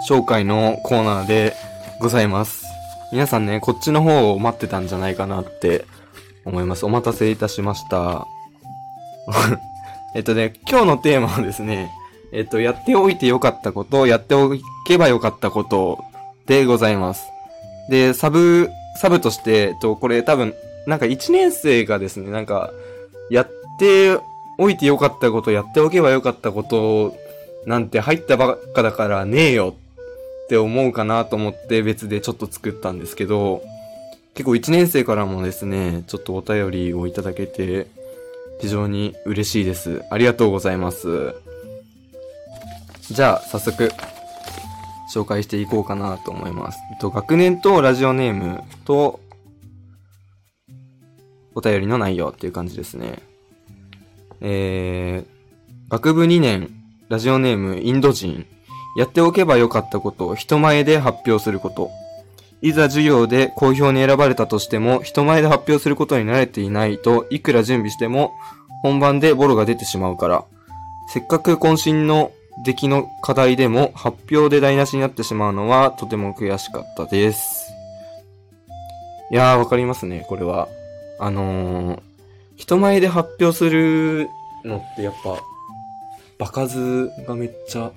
[0.10, 1.54] 紹介のコーナーで
[2.00, 2.66] ございます。
[3.12, 5.86] 皆さんね、こっちの方を待ってたんじゃないかなって
[6.46, 6.86] 思います。
[6.86, 8.26] お待たせいたしました。
[10.16, 11.92] えっとね、今日のテーマはですね、
[12.32, 14.54] えっと、やっておいてよかったこと、やってお
[14.88, 16.04] けばよかったこと
[16.48, 17.24] でございます。
[17.90, 18.70] で、サブ、
[19.02, 20.54] サブとして、と、これ多分、
[20.88, 22.72] なんか1年生がですね、なんか、
[23.30, 24.18] やって
[24.58, 27.16] おいてよかったこと、やっておけばよかったこと、
[27.66, 29.76] なんて入ったばっかだからねえよ
[30.46, 33.64] って思うかなと思って別でちょっと作ったんですけど、
[34.36, 37.88] 結構1年生からもですね、ちょっとお便りをいただけて、
[38.62, 40.04] 非常に嬉しいです。
[40.12, 41.34] ありがとうございます。
[43.12, 43.92] じゃあ、早速、
[45.14, 46.80] 紹介していこうかなと思います。
[46.92, 49.20] えっと、学年とラジオネームと、
[51.54, 53.20] お便りの内容っていう感じですね。
[54.42, 56.70] えー、学部2年、
[57.08, 58.46] ラジオネームインド人。
[58.98, 61.92] やっておけばよかったことを人前で発表すること。
[62.62, 68.34] いざ授業で好評に選ばれたとしても、人前で発表することに慣れていないといくら準備しても、
[68.82, 70.46] 本番でボロが出てしまうから。
[71.08, 72.32] せっかく渾身の
[72.64, 77.72] 出来の課題でも発表で台無しになってしまうのはとても悔しかったです。
[79.32, 80.68] いやー、わかりますね、これは。
[81.20, 82.00] あのー、
[82.56, 84.30] 人前で発表する
[84.64, 85.40] のってやっぱ、
[86.38, 87.92] 場数がめっちゃ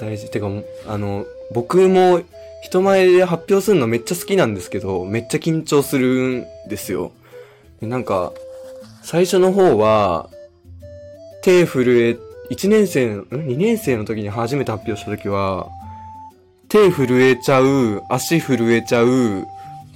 [0.00, 0.30] 大事。
[0.30, 0.48] てか、
[0.86, 2.22] あの、僕も
[2.62, 7.12] 人前で発表するのめっちゃ好きなんですけど、めっちゃ緊張するんですよ。
[7.80, 8.32] でなんか、
[9.02, 10.28] 最初の方は、
[11.42, 12.16] 手震え、
[12.50, 15.68] 1年生の、ん ?2 年生の時に初めて発表した時は、
[16.68, 19.46] 手震えちゃう、足震えちゃう、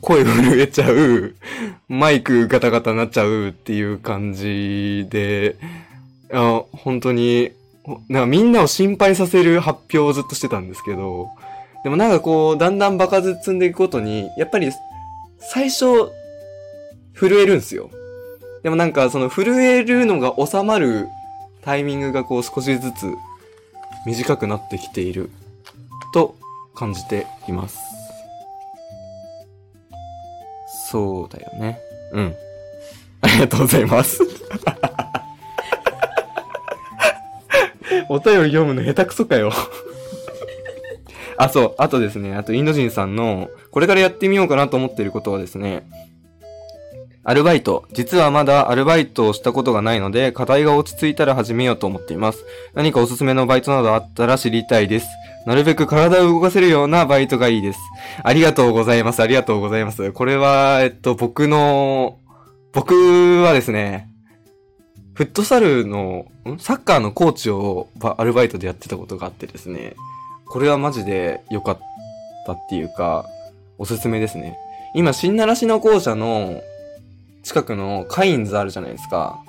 [0.00, 1.34] 声震えちゃう、
[1.88, 5.56] マイクガタガタなっちゃうっていう感じで、
[6.32, 7.52] あ本当に、
[8.08, 11.28] なんかみんなを心配させる発表をずっとしてたんですけど、
[11.84, 14.70] でもなんかこう、だんだん場数積んでいくことに、やっぱり、
[15.38, 16.10] 最初、
[17.14, 17.90] 震えるんですよ。
[18.62, 21.08] でもなんかその震えるのが収まる
[21.62, 23.14] タイミングがこう少しずつ
[24.04, 25.30] 短くなってきている
[26.12, 26.36] と
[26.74, 27.78] 感じています。
[30.90, 31.80] そうだよね。
[32.12, 32.34] うん。
[33.22, 34.20] ありがとうございます。
[38.08, 39.52] お便り読むの下手くそかよ。
[41.38, 41.74] あ、そう。
[41.78, 45.86] あとですね、あとインド人さんの、これからやってみようかなと思っていることはですね、
[47.24, 47.84] アルバイト。
[47.92, 52.44] 実はまだアルバイトをしたことがないので、課題が落ち着いたら始めようと思っています。
[52.74, 55.06] 何かおすすめのバイトなどあったら知りたいです。
[55.46, 57.78] なるべく体を動かせるようなバイトがいいです。
[58.24, 59.22] ありがとうございます。
[59.22, 60.10] ありがとうございます。
[60.10, 62.18] これは、えっと、僕の、
[62.72, 62.94] 僕
[63.42, 64.08] はですね、
[65.14, 66.58] フットサルの、ん？
[66.58, 69.94] サッカーのコーチをアルバイトでやってたことがあってですね、
[70.46, 71.78] これはマジで良かっ
[72.46, 73.26] たっていうか、
[73.78, 74.58] おすすめですね。
[74.94, 76.60] 今、新習志野校舎の
[77.42, 79.42] 近くのカインズあるじゃないですか。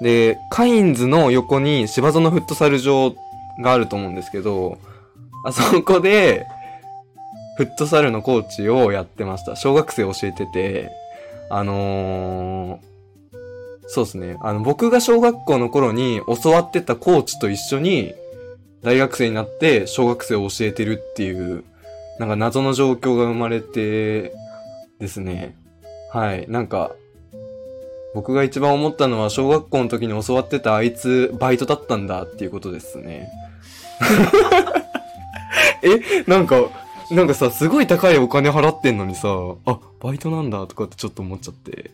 [0.00, 3.14] で、カインズの横に芝園フットサル場
[3.60, 4.78] があると思うんですけど、
[5.44, 6.46] あそこで、
[7.56, 9.56] フットサルのコーチをやってました。
[9.56, 10.92] 小学生教えてて、
[11.50, 13.38] あのー、
[13.88, 14.36] そうですね。
[14.42, 18.14] あの、僕が小学校の頃に教わってたコーチと一緒に、
[18.82, 21.64] 大学生になって小学生を教えてるっていう、
[22.20, 24.32] なんか謎の状況が生まれて
[25.00, 25.56] ですね。
[26.10, 26.46] はい。
[26.48, 26.92] なんか、
[28.14, 33.28] 僕が一番思ったのは小学校の時に教わってたあいつバイトだったんだっていうことですね。
[35.82, 36.62] え、なんか、
[37.10, 39.28] なんかさ、すごい高いお金払ってんのにさ、
[39.66, 41.90] あ、バイトなんだとかってちょっと思っちゃって。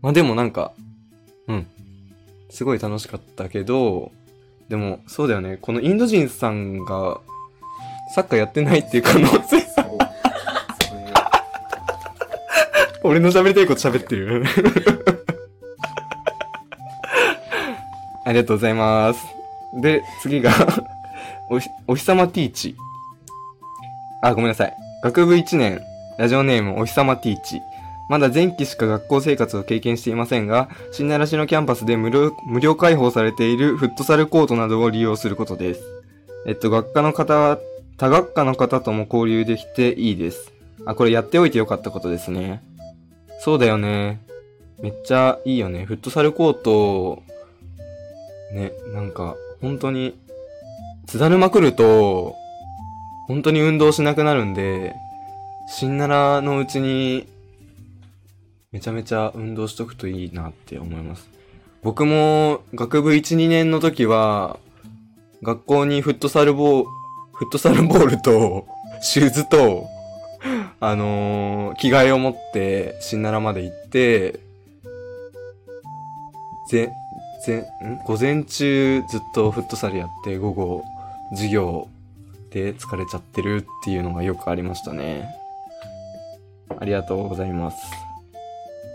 [0.00, 0.72] まあでもなんか、
[1.48, 1.66] うん。
[2.50, 4.12] すごい楽しかったけど、
[4.68, 5.58] でも、そうだよね。
[5.60, 7.20] このインド人さんが、
[8.14, 9.60] サッカーやってないっていう可能性、
[13.04, 14.44] 俺の喋りたいこと喋ってる。
[18.24, 19.24] ありがとうございます。
[19.80, 20.50] で、次が
[21.50, 22.76] おひ、おひさまティーチ。
[24.22, 24.74] あ、ごめんなさい。
[25.02, 25.80] 学部1年、
[26.18, 27.60] ラジオネームおひさまティーチ。
[28.08, 35.82] まだ前期しか学校生活を経験していませんが、新習志野キャンパスで無料、無料開放されているフットサルコートなどを利用することです。
[36.46, 37.58] えっと、学科の方、
[37.98, 40.52] 他学科の方とも交流できていいです。
[40.86, 42.62] あ、これやっておいてよかったことですね。
[43.38, 44.20] そうだよね。
[44.80, 45.84] めっちゃいいよね。
[45.84, 47.22] フットサルコート、
[48.52, 50.18] ね、なんか、本当に、
[51.06, 52.34] 津だるま来ると、
[53.26, 54.94] 本当に運動しなくなるんで、
[55.68, 57.28] 新奈良のうちに、
[58.72, 61.28] めちゃめちゃ運動しとくといいなって思います。
[61.82, 64.58] 僕も学部1、2年の時は、
[65.42, 66.84] 学校にフットサルボー、
[67.34, 68.66] フットサルボールと、
[69.00, 69.86] シューズと、
[70.80, 74.40] あのー着替えを持って、新奈良まで行って、
[76.70, 76.90] ぜ、
[77.44, 77.96] ぜ、ん？
[78.04, 80.84] 午前中ずっとフットサルやって、午後、
[81.30, 81.88] 授業
[82.50, 85.28] で疲れちゃってるっていうのがよくありましたね。
[86.78, 87.78] ありがとうございます。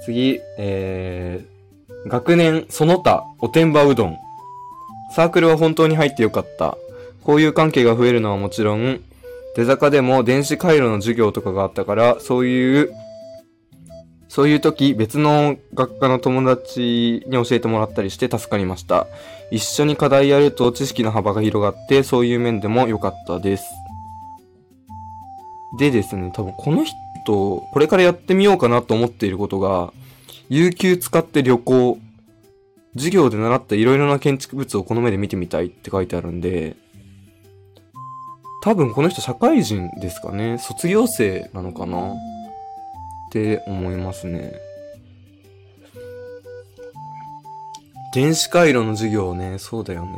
[0.06, 4.18] 次、えー、学年その他おてんばうどん。
[5.16, 6.78] サークルは本当に入ってよかった。
[7.24, 9.00] こういう関係が増えるのはもちろん、
[9.56, 12.92] 出坂でも電子回路の授業とかがあったから、そういう、
[14.28, 19.06] そういう時別の学科の友達に教えてもらったりして助かりました。
[19.52, 23.66] 一緒に課題やると知識の幅が広がって、そういう面でも良かったです。
[25.78, 29.94] でですね、多分この人、これからやってみようかなと思っていることが、
[30.50, 32.00] 有給使って旅行、
[32.96, 36.76] 授業で習ったいろいろな建築物をこの目で見てみたいって書いてあるんで、
[38.64, 40.58] 多分この人社会人ですかね。
[40.58, 42.16] 卒業生なのかなっ
[43.30, 44.54] て思いますね。
[48.14, 50.12] 電子回路の授業ね、そうだよね。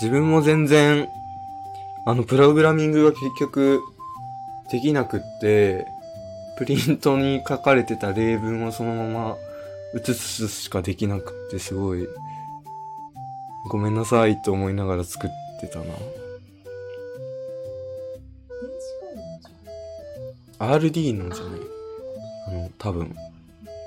[0.00, 1.10] 自分も全然、
[2.06, 3.82] あの、プログラミングが結局、
[4.70, 5.86] できなくって、
[6.56, 9.36] プリントに書かれてた例文をそのまま
[9.92, 12.08] 写すしかできなくって、すごい、
[13.68, 15.84] ごめんなさいと思いながら作ってたな。
[20.58, 21.60] RD のじゃない
[22.48, 23.14] あの、多分。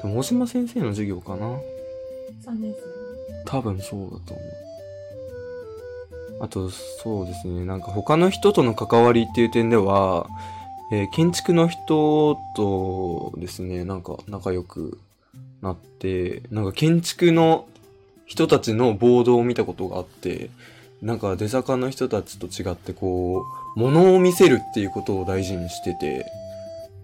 [0.01, 1.47] でも大島先生の授業かな
[2.45, 2.97] 3年生
[3.45, 4.67] 多分そうだと思う。
[6.39, 7.65] あと、そうですね。
[7.65, 10.27] なんか他の人との関わりっていう点では、
[10.91, 14.99] えー建築の人とですね、なんか仲良く
[15.61, 17.67] なって、なんか建築の
[18.25, 20.49] 人たちのボードを見たことがあって、
[21.01, 23.43] なんか出坂の人たちと違ってこ
[23.75, 26.25] う、物を見せるっていうことを大事にしてて、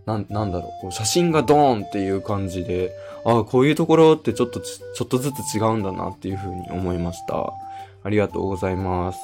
[0.06, 2.92] な、なんだろう、こう写真がドーンっていう感じで、
[3.26, 7.54] ああ、こういうところってちょっとち、ちょっとずつ違うんだなっていうふうに思いました。
[8.04, 9.20] ありがとうございます。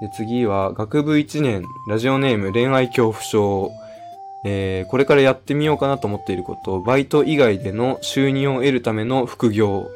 [0.00, 3.72] で、次は、学部1年、ラジオネーム恋愛恐怖症。
[4.44, 9.88] えー、これからやってみようかなと思っていること、バイト以外での収入を得るための副業。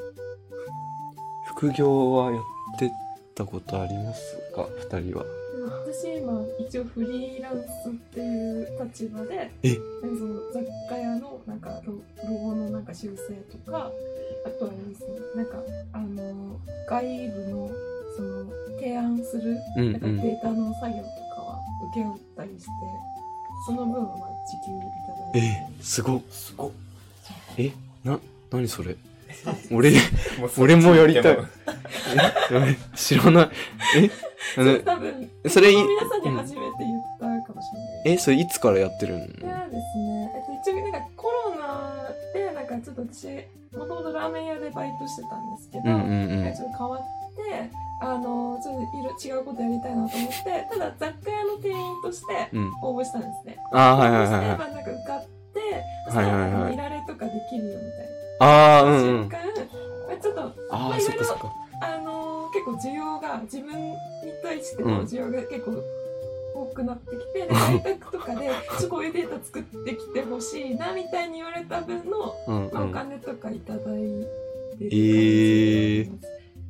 [1.47, 2.91] 副業はやって
[3.35, 4.67] たことありますか？
[4.99, 5.40] 二人は。
[5.93, 9.75] 私今一応フリーランスっていう立場でえ？
[9.75, 13.91] その雑貨屋のなんかロロゴのなんか修正とか
[14.47, 15.59] あとはですねなんか
[15.93, 17.71] あの外部の
[18.17, 18.47] その
[18.79, 21.03] 提案するうんなんかデータの作業と
[21.35, 21.59] かは
[21.93, 22.71] 請け負ったりして、
[23.67, 26.71] その分はまあ時給いただいてえ、すご、すご。
[27.59, 27.73] え、
[28.05, 28.19] な、
[28.53, 28.97] なにそれ？
[29.73, 29.93] 俺、
[30.57, 31.39] 俺もやりたい。
[32.53, 32.77] え？
[32.95, 33.51] 知らない。
[33.97, 34.30] え？
[34.57, 39.25] あの多分それ皆さんに初めて言ったかもしれないえ、それいつからやってるの？
[39.25, 43.29] いやですね、えっと、一応なんかコロナでなんかちょっと私
[43.77, 47.01] もともとラーメン屋でバイトしてたんですけど、うんうんうんちょっと変わっ
[47.37, 47.71] て
[48.03, 52.71] あのちょっといろ違うことやりたいなと思ってただ雑貨屋の店員としてうん。
[52.83, 53.57] 応募したんですね。
[53.73, 54.59] あー、はいはいはいはい。
[54.59, 58.09] まあなんか受かって、いしたらはいはいられとかできるよみたい
[58.41, 59.01] あー、うな、んうん。
[59.03, 59.39] 瞬間、
[60.09, 61.25] まあ、ちょっとあー、まあいろいろ。
[61.83, 62.10] あのー
[62.61, 63.95] 結構需要が自分に
[64.43, 65.73] 対しての需要が結構
[66.55, 68.51] 多くなってきて、で在宅とかで
[68.91, 72.93] こういうデータ作ってきてほしいなみたいに言われた分の、うんまあ、おうん。
[72.93, 74.29] 金とかいただいてる
[74.79, 76.11] 感えじ。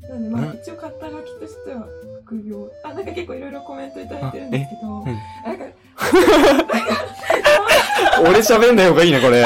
[0.09, 1.87] なのでまあな一応肩書きとしては
[2.25, 5.13] 副業あなんか結構いろいろコメントいただいてるんですけど、うんな
[5.53, 5.65] んか
[8.23, 9.43] 俺喋んない方がいいね、これ。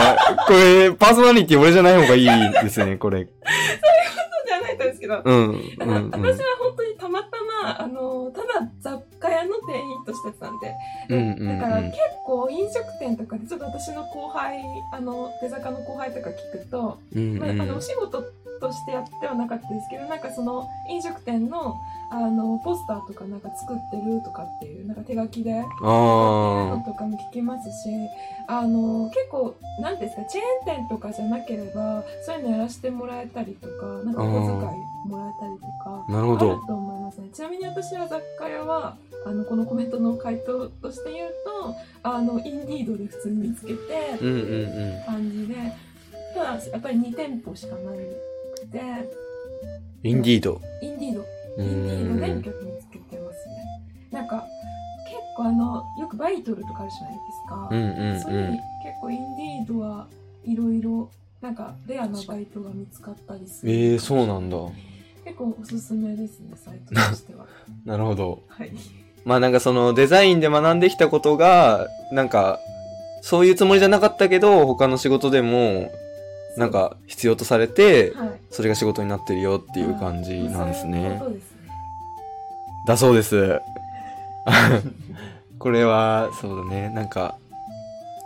[0.46, 2.28] これ、パーソナリティ俺じゃない方がいい
[2.62, 3.28] ですね、これ。
[4.76, 5.50] そうじゃないとですけど、うん。
[5.50, 6.10] うん。
[6.10, 7.30] 私は本当にたまた
[7.64, 10.74] まあのただ雑貨屋の店員としてたんで
[11.08, 14.62] うんうんうんだから結構飲食店とかでちょっと私の後輩
[14.92, 17.82] あの出坂の後輩とか聞くと、うんまあ、あのおうん。
[17.82, 18.22] 仕事
[18.64, 21.76] としてやってはなかったですけどなんかその飲食店の
[22.10, 27.88] あのポスターとかなんか作ってるとかっていうなんか手書きでやってるのあとかも聞きますし
[28.46, 36.56] あの結構なんていうんですかチェーン店とかじゃなければそういうのやらせてもらえたりとかなんかお小遣いもらえたりとかー、なるほあるど。
[36.66, 37.28] と思いますね。
[37.32, 38.96] ちなみに私は雑貨屋は、
[39.26, 43.78] あの、このコメントの回答として言うと、あの、インディードで普通に見つけて、
[44.20, 45.04] うんうんうん。
[45.04, 45.54] 感じで、
[46.34, 47.92] ただ、やっぱり2店舗しかな
[48.66, 48.78] くて、
[50.02, 50.60] インディード。
[50.82, 51.24] インディード、う
[51.58, 53.82] インディードでんお客見つけてますね。
[54.10, 54.44] なんか、
[55.06, 58.52] 結構あのよくバイトルとかあるじゃないですか、うんうんそれにうん。
[58.52, 58.60] 結
[59.00, 60.06] 構インディードは
[60.44, 61.10] いろいろ
[61.40, 64.56] なんかレアなバイトが見つかったりするええー、そうなんだ。
[65.24, 67.46] 結構おすすめですね サイトとしては
[67.84, 68.42] なるほど。
[68.48, 68.70] はい
[69.24, 72.60] まあなんかそのデザインで学んできたことが、なんか、
[73.22, 75.90] そういうつもりじゃなかったけど、他の仕事でも、
[76.56, 81.28] なんか必要とされて、はいそれが仕事になってるよっていう感じなんですねう。
[81.28, 81.40] すね
[82.86, 83.60] だそうです。
[85.58, 86.90] これは、そうだね。
[86.90, 87.36] なんか、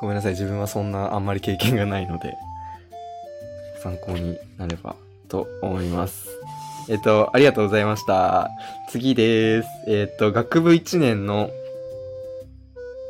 [0.01, 0.33] ごめんなさい。
[0.33, 2.37] 自分はそんなあんまり経験がないので、
[3.83, 4.97] 参考になれば
[5.29, 6.29] と思います。
[6.89, 8.51] えっと、ありがとうございました。
[8.91, 9.69] 次です。
[9.87, 11.51] えっと、学部1年の、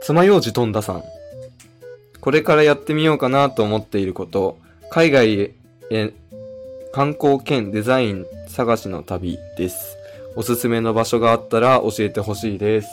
[0.02, 1.04] 爪楊枝飛んださん。
[2.20, 4.58] これからやってみようかなと思っていること、
[4.90, 5.52] 海外
[5.90, 6.12] へ
[6.92, 9.96] 観光兼デザイン探しの旅です。
[10.36, 12.88] おすすめの場所があったら教えてほしいです。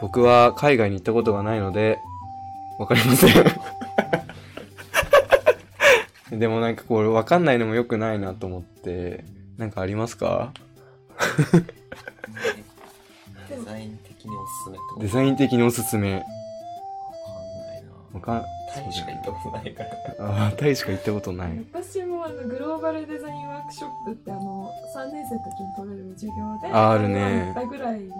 [0.00, 1.98] 僕は海外に行ったことがないので、
[2.78, 3.34] わかりません。
[6.38, 9.24] でもなんかこれわかんないのも良くないなと思って、
[9.56, 10.52] なんかありますか？
[13.48, 16.22] デザイン的におすすめデザイン的におすすめ。
[18.12, 19.90] わかんタイしか行ったことないから
[20.44, 21.64] ああ、タイしか行ったことない。
[21.72, 28.14] 私もあのグローバルデザインワークショップってあの3年生の時に取れる授業でああるね行ったぐらいなんで、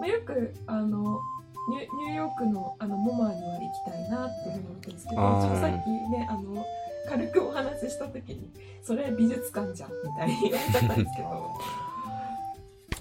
[0.00, 1.20] まあ、よくあの
[1.68, 6.66] ニュニューヨークのあのモマには行きたいなっていうふうに思ってるんですけどあーちょっとさっきねあの
[7.08, 8.50] 軽くお話しした時に
[8.82, 11.50] それ美術館じゃんみたいに言ったんですけど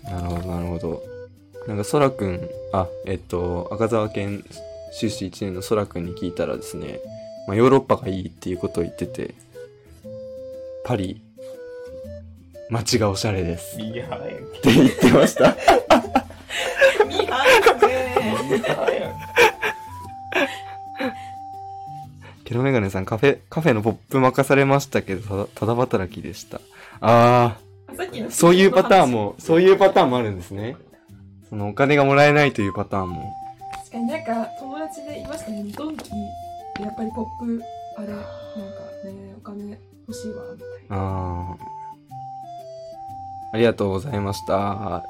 [0.12, 1.04] なるほど、なるほど。
[1.68, 4.44] なんか、そらくん、あ、えっと、赤澤県
[4.98, 7.02] 修士1年のそらくんに聞いたらですね、
[7.48, 9.36] まあ、ヨーロッパがいいっていうことを言ってて、
[10.86, 11.22] パリ、
[12.70, 13.78] 街がおしゃれです。
[13.78, 14.08] っいや
[14.64, 15.50] て言ってました。
[17.06, 19.14] ミハーフね
[22.46, 26.62] ケロメガネさん、カフェ、カフェのポップ任されましたけど、ただ、ただ働きでした。
[27.02, 27.58] あ
[27.98, 30.78] さっきのー、そういうパターンも、そういうパターンもあるんですね。
[31.50, 33.45] そのお金がもらえないというパターンも。
[33.96, 36.10] 確かになんか友達でいましたねドンキ
[36.82, 37.64] やっぱりポップ
[37.98, 38.24] あれなんか
[39.06, 41.58] ねお金欲しいわみたいなあ
[43.54, 45.06] ありがとうございました。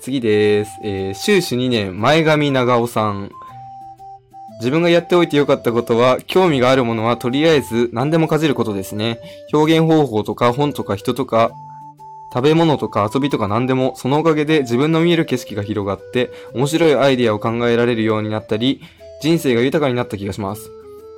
[0.00, 0.80] 次です。
[0.82, 3.30] えー、修士2年、前髪長尾さん。
[4.58, 9.20] 自分がやっておいてよかったことは、興味があるものはとりあえず何でもかじることですね。
[9.52, 11.52] 表現方法とか本とか人とか、
[12.34, 18.80] 食べ物とか遊びとか何でも、そのおかげで自分の見える景色が広がって、面白いアイデアを考えられるようになったり、
[19.22, 20.68] 人生が豊かになった気がします。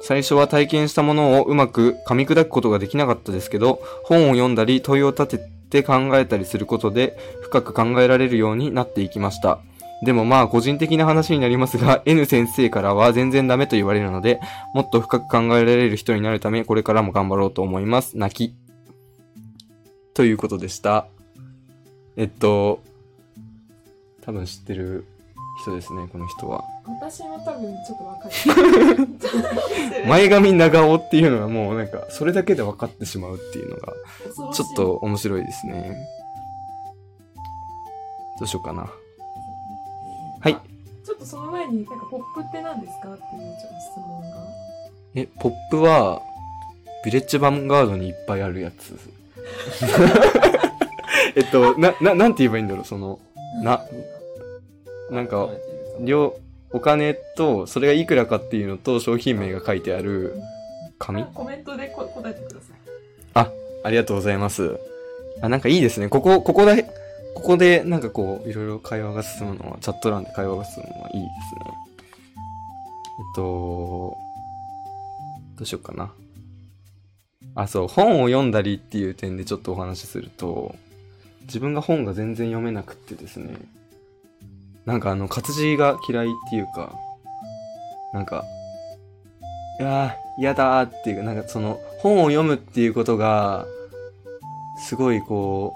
[0.03, 9.59] 最初は体験したものをうまく噛み砕くことができなかったですけど、本を読んだり問いを立てて考えたりすることで深く考えられるようになっていきました。
[10.05, 14.39] でもまあ個人的な話になりますが、N 先生からは全然ダメと言われるので、
[14.75, 18.19] もっと深く考えられる人になるため、これからも頑張ろうと思います。
[18.19, 18.66] 泣き。
[20.17, 21.09] ということでした。
[22.17, 22.81] えっと、
[24.23, 25.05] 多分知ってる
[25.61, 26.65] 人ですね、この人は。
[26.87, 33.93] 私も多分ちょっとわかる前髪長尾っていうのがもうなんか、それだけで分かってしまうっていうのが、
[34.55, 35.95] ちょっと面白いですね。
[38.39, 38.91] どうしようかな。
[40.41, 40.55] はい。
[41.05, 44.37] ちょっとその前になんかポップって何ですかっていうちょっと質問が
[45.15, 46.23] え、ポップは、
[47.05, 49.16] ビレッジヴァンガードにいっぱいあるやつ。
[51.37, 53.19] えっと、な、な、なんて言えばいいんだろう、その、
[53.63, 53.85] な、
[55.11, 55.49] なんか、
[56.01, 56.35] 量、
[56.73, 60.35] お金と、それがいくらかっていうのと、商品名が書いてある
[60.99, 61.25] 紙？
[61.27, 62.77] コメントでこ答えてください
[63.87, 64.81] ありがとうございます。
[65.41, 66.09] あ、なんかいいですね。
[66.09, 66.83] ここ、ここで、
[67.35, 71.73] ここでなんかこう、いろいろ会話が進むのは、チャット欄で会話が進むのはいいですね。
[72.37, 74.19] えっと、ど
[75.61, 76.13] うしようかな。
[77.57, 80.77] あ、そう、本を読んだりっていう点でちょっとお話しすると、
[81.43, 83.57] 自分が本が全然読めなくってですね、
[84.85, 86.95] なんかあの、活字が嫌いっていうか、
[88.13, 88.45] なんか、
[89.81, 93.67] いやー、嫌だーっていうか、なんかその、本を読むっていうことが、
[94.79, 95.75] すごいこ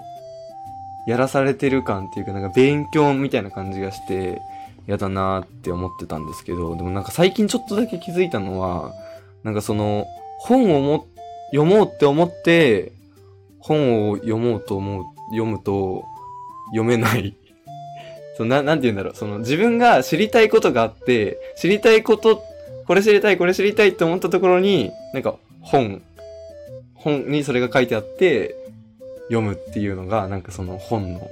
[1.07, 4.39] う、やらされてる感っていうか、なんか勉強みたいな感じがして、
[4.87, 8.93] 嫌だなーって思ってたんですけど、でもなんか最近ちょっとだけ気づいたのは、
[9.43, 10.05] なんかその、
[10.39, 11.05] 本をも、
[11.51, 12.91] 読もうって思って、
[13.59, 16.05] 本を読もうと思う、読むと、
[16.71, 17.35] 読めない。
[18.37, 19.15] そのな、なんて言うんだろう。
[19.15, 22.43] その自分が知りたいことがあって、知りたいこと、
[22.87, 26.01] これ知りたい、これ知りたいって思ったところに、なんか本、
[26.95, 28.55] 本にそれが書いてあって、
[29.27, 31.29] 読むっていうのが、なんかその本の、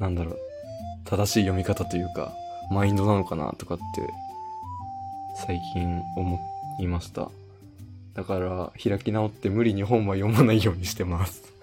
[0.00, 0.38] なんだろう。
[1.04, 2.32] 正しい読み方というか、
[2.70, 3.84] マインドなのかなとかって、
[5.46, 6.40] 最近思
[6.78, 7.30] いました。
[8.14, 11.42] だから、開き直って無理に本は読まないようにしてます。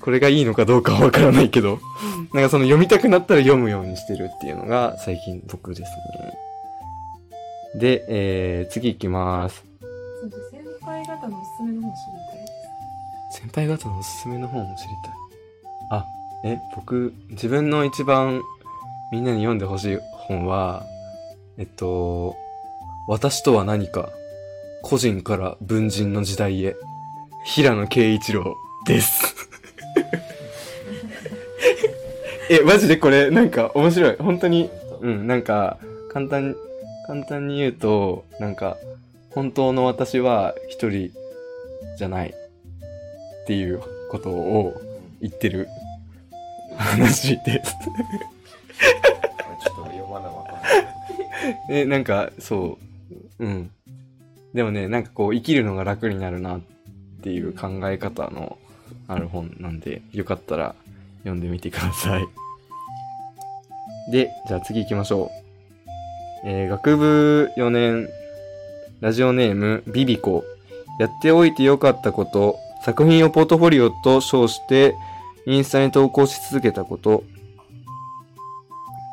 [0.00, 1.78] これがいいのかどうかはわからないけど、
[2.32, 5.90] なんかその読みたくなったら読むようにしてるっていうのが最近僕ですね。
[7.74, 9.64] で、えー、次行きます。
[10.50, 13.40] 先輩方のおすすめの本知りたいです。
[13.40, 15.14] 先輩方のおすすめの本を知りたい。
[15.90, 16.06] あ、
[16.44, 18.42] え、僕、自分の一番
[19.12, 20.84] みんなに読んでほしい本は、
[21.58, 22.36] えっと、
[23.10, 24.12] 私とは何か、
[24.82, 26.76] 個人から文人の時代へ、
[27.44, 28.56] 平野啓一郎
[28.86, 29.34] です。
[32.48, 34.16] え、マジでこれ、なんか面白い。
[34.20, 35.78] 本当に、うん、なんか、
[36.12, 36.54] 簡単、
[37.08, 38.76] 簡単に言うと、なんか、
[39.30, 41.10] 本当の私は一人
[41.98, 42.28] じゃない。
[42.28, 44.80] っていうことを
[45.20, 45.66] 言ってる
[46.76, 47.74] 話です。
[49.64, 50.62] ちょっと読まなわかんない。
[51.82, 52.89] え、なんか、そう、
[53.40, 53.70] うん。
[54.54, 56.60] でもね、なんかこう、生きるのが楽になるなっ
[57.22, 58.58] ていう考え方の
[59.08, 60.74] ある本なんで、よかったら
[61.20, 62.26] 読んでみてください。
[64.10, 65.30] で、じゃあ次行きましょ
[66.44, 66.48] う。
[66.48, 68.08] えー学部4年、
[69.00, 70.44] ラジオネーム、ビビコ。
[70.98, 74.94] やっておいてよかったこと、作品をポートフォリオと称して、
[75.46, 77.24] インスタに投稿し続けたこと、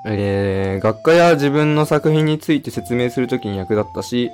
[0.09, 4.31] えー、学科や自分の作品について説明するときに役立ったし、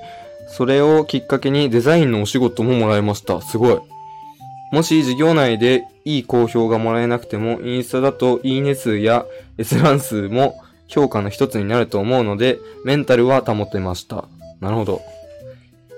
[0.47, 3.41] それをきっかけにデザインのお仕事ももらいました。
[3.41, 3.80] すごい。
[4.71, 9.26] もし授業内でいい好評がもらえなくても、インスタだといいね数や
[9.57, 14.26] 閲覧数も評価の一つになると思うので、メンタルは保てました。
[14.59, 15.01] なるほど。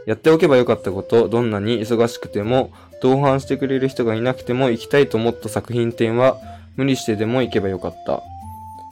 [0.05, 2.71] やっておけばよかったこと、どんなに忙しくても、
[3.01, 6.37] 同伴してくれる人がいなくても行きたいと思った作品展は、
[6.75, 8.21] 無理してでも行けばよかった。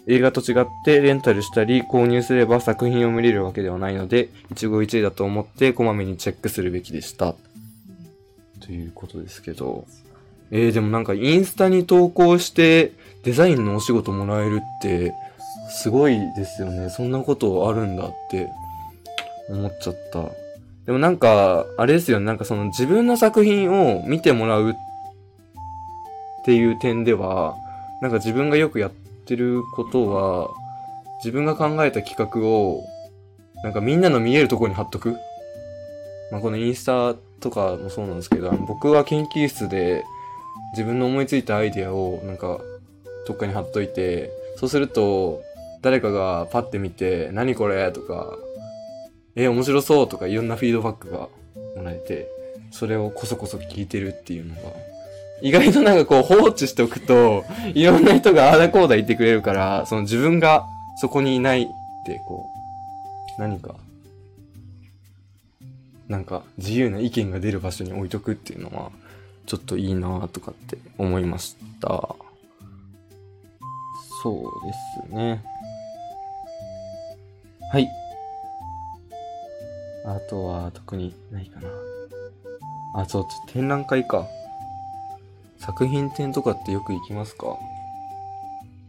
[0.07, 7.35] 映画と違ってレンタルしたり購入すれば作品を見れるわけではないので、一期一会だと思ってこまめにチェックするべきでした。
[8.59, 9.85] ということですけど。
[10.51, 12.93] えー、でもなんかインスタに投稿して
[13.23, 15.13] デザインのお仕事もらえるって、
[15.69, 16.89] すごいですよね。
[16.89, 18.49] そんなことあるんだって
[19.49, 20.29] 思っちゃった。
[20.85, 22.25] でもなんか、あれですよね。
[22.25, 24.73] なんかその自分の作品を見てもらうっ
[26.45, 27.55] ていう点では、
[28.01, 30.49] なんか自分がよくやっててることは、
[31.19, 32.83] 自分が考えた企画を、
[33.63, 35.15] なんかみんなの見えるところに貼っとく。
[36.31, 40.03] まあこのインスタとかもそうなんですけど、僕は研究室で
[40.73, 42.59] 自分の思いついたアイデアをなんか
[43.27, 45.41] どっかに貼っといて、そうすると
[45.81, 48.37] 誰かがパッて見て、何これとか、
[49.35, 51.29] え、面白そうとかいろんなフィードバックが
[51.75, 52.29] もらえて、
[52.71, 54.61] それをこそこそ聞いてるっていうのが、
[55.43, 60.65] 意外となんかこう放置しておくと、いろんな人がああだこうだ言ってくれるから、その自分が
[60.95, 61.65] そこにいないっ
[62.05, 62.49] てこ
[63.37, 63.75] う、何か、
[66.07, 68.89] なんか自由な意見が出る場所に置いとくっていうのは、
[69.45, 72.15] ちょっといいなとかって思いました。
[74.23, 75.43] そうですね。
[77.73, 77.89] はい。
[80.05, 81.67] あとは特にないかな。
[83.01, 84.25] あ、そう、展覧会か。
[85.65, 87.57] 作品展とかってよく行きますか？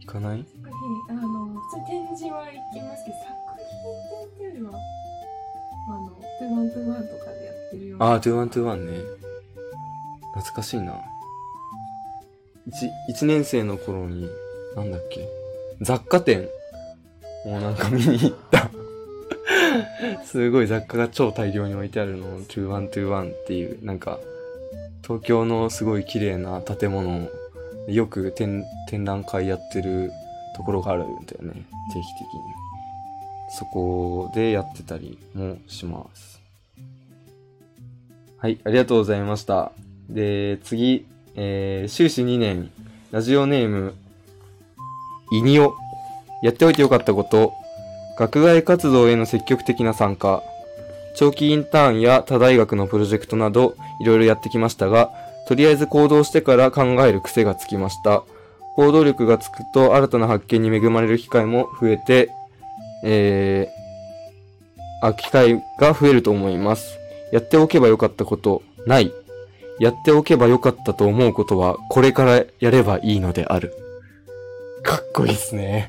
[0.01, 0.45] 行かない？
[0.63, 0.71] 作
[1.09, 4.81] 品あの普通に展示は行きますけど作品展っていうよりは
[5.89, 6.15] あの Two
[6.45, 8.93] One Two One とかでやってるようなあー、 Two One Two One ね。
[10.35, 11.01] 懐かしいな。
[12.67, 14.29] 一、一年生の頃に、
[14.75, 15.29] なんだっけ？
[15.81, 16.49] 雑貨店
[17.47, 18.71] をなんか見に行った。
[20.25, 24.19] すごい雑貨が超大量に置いてあるのを2121っていう、なんか、
[25.07, 27.29] 東京のすごい綺麗な建物、
[27.89, 28.65] よく展
[29.05, 30.11] 覧会やってる
[30.57, 31.53] ところがあるんだよね。
[31.93, 32.65] 定期的に。
[33.51, 36.41] そこでやってたりもします。
[38.39, 39.73] はい、ありがとうございました。
[40.09, 42.71] で、次、えー、修士2年、
[43.11, 43.95] ラジオネーム、
[45.33, 45.75] イニオ。
[46.43, 47.53] やっておいてよかったこと、
[48.19, 50.43] 学外活動への積極的な参加、
[51.15, 55.11] 長期インターンや他大学のプロジェクトなど、いろいろやってきましたが、
[55.47, 58.25] とりあえず行動してから考える癖がつきました。
[58.77, 62.31] 行動力がつくと新たな発見に恵まれる機会も増えて、
[63.05, 66.99] えー、あ、機会が増えると思います。
[67.31, 69.13] やっておけばよかったこと、ない。
[69.79, 73.73] やっておけばよかったと思うことは、これからやればいいのである。
[74.83, 75.89] かっこいいっすね。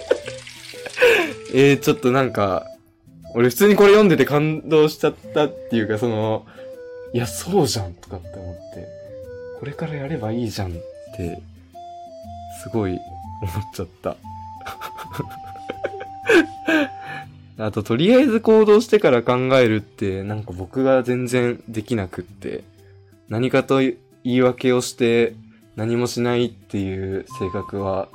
[1.54, 2.66] えー、ちょっとなんか、
[3.34, 6.46] 俺普通にこれ読んでて感動しちゃったっていうか、その、
[7.12, 8.88] いや、そうじゃんとかって思って、
[9.58, 10.74] これからやればいいじゃんっ
[11.16, 11.40] て、
[12.62, 13.00] すごい思っ
[13.74, 14.16] ちゃった。
[17.66, 22.64] あと、とりあえず行動してから考えるって、なんか僕が全然できなくって、
[23.28, 25.34] 何かと言い訳をして
[25.76, 28.08] 何もしないっていう性格は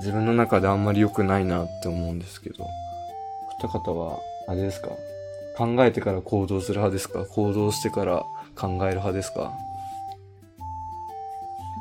[0.00, 2.66] 自分の中であんまり良くないなって思うんですけど、
[3.62, 4.18] 二方は、
[4.50, 4.88] あれですか？
[5.56, 7.24] 考えてから行動する派ですか？
[7.24, 8.24] 行動してから
[8.56, 9.52] 考える派ですか？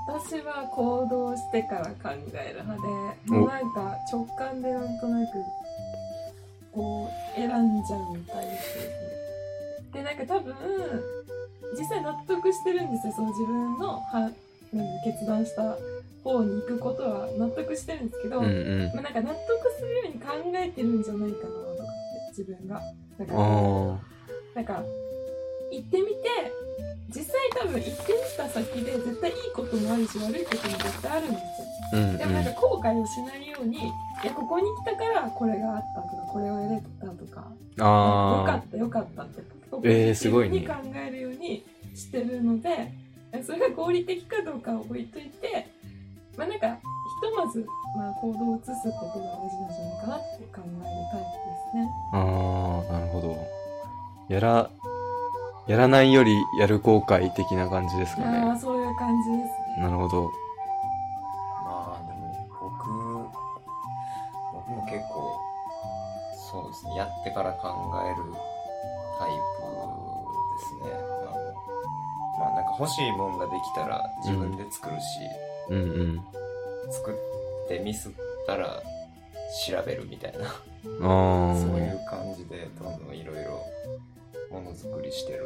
[0.08, 2.82] 私は行動してから考える派
[3.28, 5.34] でもうなんか直感でなんとなく
[6.74, 8.46] こう選んじゃうタイ
[9.92, 9.98] プ。
[9.98, 10.54] でなんか多分
[11.78, 13.14] 実際納得してるんですよ。
[13.14, 14.32] その自分のは
[14.74, 15.76] なんだ決断した
[16.24, 18.92] 方に行くことは納得してるんですけど、うんうん。
[18.94, 19.38] まあ、なんか納得
[19.80, 21.69] するように考えてるんじゃないかな
[22.40, 22.82] 自分が
[23.18, 24.00] なんかあ
[24.56, 24.84] なんか
[25.72, 26.14] 行ってみて
[27.14, 31.44] 実際多分行ってみた先で絶対いいこともあるし悪いことも絶対あるんですよ
[31.94, 31.98] あ。
[31.98, 33.82] うんでもなんか後悔をしないようにい
[34.24, 37.84] やここに来たからこれがあったとかこれを得れたとかうん。
[38.38, 39.42] よかあったよかったって
[39.84, 42.94] えーすごいね考えるようにしてるので
[43.44, 45.68] それが合理的かどうかを置いといて
[46.38, 46.80] まあなんか
[47.20, 47.68] ひとまず、
[47.98, 50.72] まあ、行動を移すことが大事なんじゃないかなって考える
[51.12, 51.90] タイプですね。
[52.14, 52.18] あ。
[52.18, 53.48] ああ、なるほど。
[54.30, 54.70] やら、
[55.68, 58.60] やらないよりやる後悔的な感じですかああね。
[58.60, 59.84] そういう感じですね。
[59.84, 60.32] なるほど。
[61.66, 62.90] まあでも僕
[64.54, 65.40] 僕も結構
[66.52, 67.70] そうですねやってから考
[68.06, 68.34] える
[69.20, 69.70] タイプ
[70.58, 71.32] ですねあの
[72.40, 75.20] まあなんか欲しいもんができたら自分で作るし、
[75.70, 76.26] うんうん。
[76.92, 78.12] 作ってミスっ
[78.46, 78.82] たら
[79.68, 80.40] 調べるみたいな。
[80.82, 83.66] そういう感じでどんどんいろいろ
[84.52, 85.44] ものづくりしてる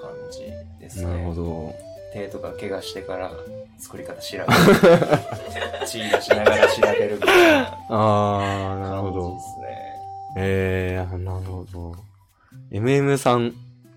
[0.00, 0.40] 感じ
[0.80, 1.74] ですねなるほど。
[2.12, 3.30] 手とか怪我してから
[3.78, 4.46] 作り方調べる
[5.86, 9.40] 血出しながら調べるみたいなああ、なるほどで。
[9.40, 9.92] すね
[10.36, 11.94] ええー、なるほど。
[12.70, 13.54] MM さん、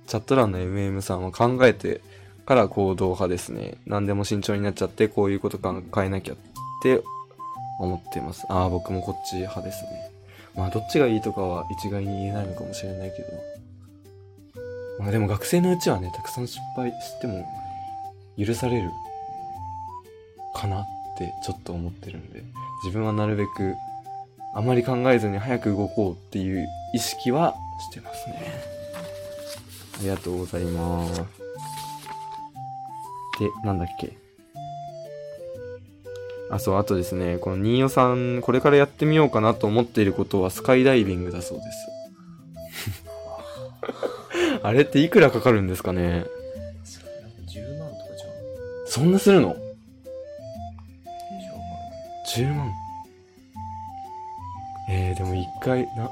[0.08, 2.02] チャット欄の MM さんは考えて
[2.46, 3.76] から行動派ですね。
[3.86, 6.38] 何でも慎重になっちゃって、こういうこと考えなきゃっ
[6.82, 7.02] て
[7.80, 8.46] 思ってます。
[8.50, 10.12] ああ、僕もこっち派ですね。
[10.56, 13.28] まあ、どっちがいいとかは一概に言えないのかもしれないけど。
[15.00, 17.46] まあでも学生のうちはね、たくさん失敗しても
[18.38, 18.90] 許される
[20.56, 20.86] かなっ
[21.18, 22.44] てちょっと思ってるんで、
[22.84, 23.76] 自分はなるべく
[24.54, 27.56] あまり考えずに早く動こうっていう意識は
[27.92, 28.42] してますね。
[30.00, 31.45] ありがとうございます。
[33.40, 34.18] で、なんだっけ。
[36.50, 41.78] あ、そう、あとですね、この新代さん、これからやってみようかなと思っていることはスカイダイビングだそうです。
[44.64, 46.26] あれっていくらかかるんですかね
[47.48, 49.56] ？10万とかじゃんそんなするの
[52.36, 52.72] ？10万
[54.90, 56.12] えー、でも一回、な、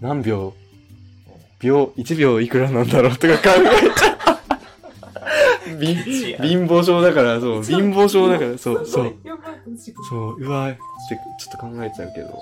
[0.00, 0.54] 何秒？
[1.60, 4.49] 秒、1秒いくらなんだろうとか考えちゃう。
[5.86, 9.14] 貧乏症だから、そう、貧乏症だから、そう、そう。。
[10.08, 10.80] そう、うわーって
[11.38, 12.38] ちょっと考えちゃうけど。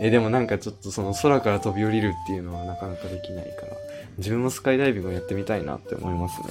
[0.00, 3.76] え、でもなんかちょっとその空から飛び降りるっていうのはなかなかできないから、
[4.18, 6.48] 自分もスカイダイビングをやってみたいなって思いますね。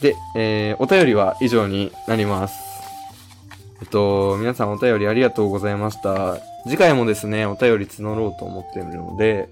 [0.00, 2.74] で、えー、お便りは以上になります。
[3.80, 6.38] えっと、皆さんお便りありがとうございました。
[6.64, 9.48] 次回もですね、お便り募ろうと思っているので、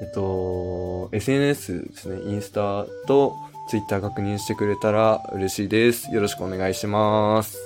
[0.00, 3.36] えっと、SNS ですね、インスタと
[3.68, 6.10] Twitter 確認してくれたら嬉しいです。
[6.10, 7.58] よろしくお願いします。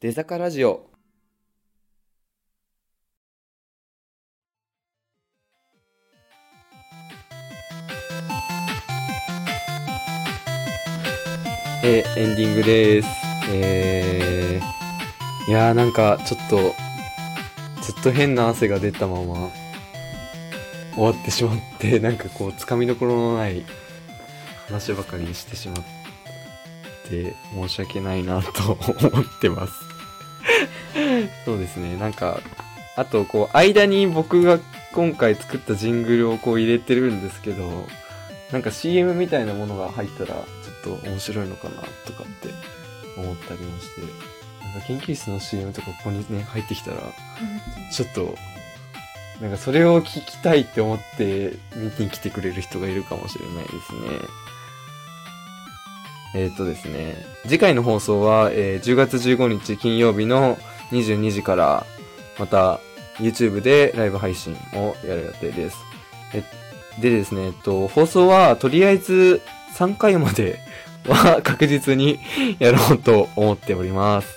[0.00, 0.95] デザカラジオ。
[11.88, 13.08] えーエンディングです。
[13.48, 16.74] えー、いやーなんかちょっと、
[17.80, 19.50] ずっと変な汗が出たまま
[20.96, 23.64] 終わってしまって、 なんかこう、つかみどころのない
[24.66, 25.76] 話ばかりにしてしまっ
[27.08, 29.72] て、申し訳ないなと思ってます。
[31.46, 32.40] そうですね、なんか、
[32.96, 34.58] あとこう、間に僕が
[34.92, 37.86] 今回作ったジングルをこう入れてるんですけど、
[38.50, 40.44] なんか CM みたいなものが入ったら、
[40.86, 42.48] と面白いのかなとかって
[43.18, 44.00] 思ったりもして、
[44.64, 46.98] なんか研究室の CM とかここにね、入ってきたら、
[47.92, 48.36] ちょっと
[49.40, 53.78] なんかそれを聞きたいって思って見に来てくれる人がいるかもしれないですね。
[56.34, 60.56] えっ、とですね、次回の放送は、えー10月15日金曜日の
[60.90, 61.86] 22時から、
[62.38, 62.80] また
[63.18, 65.76] YouTube でライブ配信をやる予定です。
[66.34, 66.42] え
[67.00, 69.42] でですね、えっと、放送はとりあえず
[69.76, 70.58] 3回まで
[71.08, 72.18] は 確実に
[72.58, 74.28] やろうと思っております。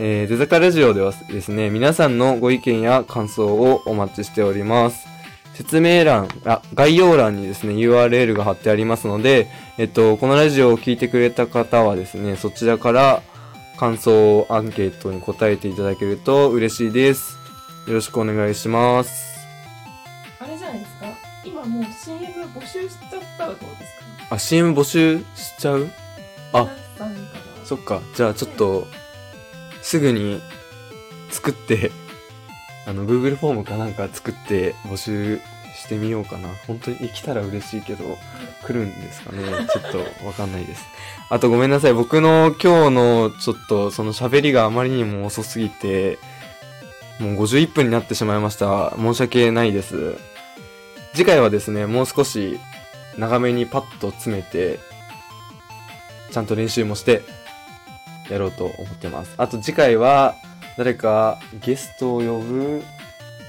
[0.00, 5.06] えー、デザカラジオではですね、皆さんのご意見や感想をお待ちしております。
[5.54, 13.22] 説明欄、あ、概要欄にですね、URL が貼ってありますので、えっと、このラジオを聞いてくれた方はですね、そちらから
[13.76, 17.36] 感想アンケートに答えていただけると嬉しいです。
[17.88, 19.10] よろしくお願いします。
[20.38, 21.06] あれじゃないですか？
[21.44, 22.22] 今もう CM
[22.54, 23.97] 募集しちゃったらどうですか？
[24.30, 25.90] あ、CM 募集しちゃう？
[26.52, 26.68] あ
[27.64, 28.00] そっか。
[28.14, 28.86] じゃあちょっと、
[29.82, 30.40] すぐに
[31.30, 31.90] 作って、
[32.86, 35.40] あの、Google フォームかなんか作って募集
[35.76, 36.48] してみようかな。
[36.66, 38.18] 本当に来たら嬉しいけど、
[38.66, 39.42] 来るんですかね？
[39.72, 40.82] ちょっとわかんないです。
[41.30, 41.94] あとごめんなさい。
[41.94, 46.18] 僕の今日のちょっとその喋りがあまりにも遅すぎて、
[47.18, 48.94] もう51分になってしまいました。
[48.96, 50.16] 申し訳ないです。
[51.14, 52.58] 次回はですね、もう少し
[53.18, 54.78] 長めにパッと詰めて、
[56.30, 57.22] ちゃんと練習もして、
[58.30, 59.34] やろうと思ってます。
[59.36, 60.36] あと次回は、
[60.76, 62.82] 誰かゲストを呼ぶ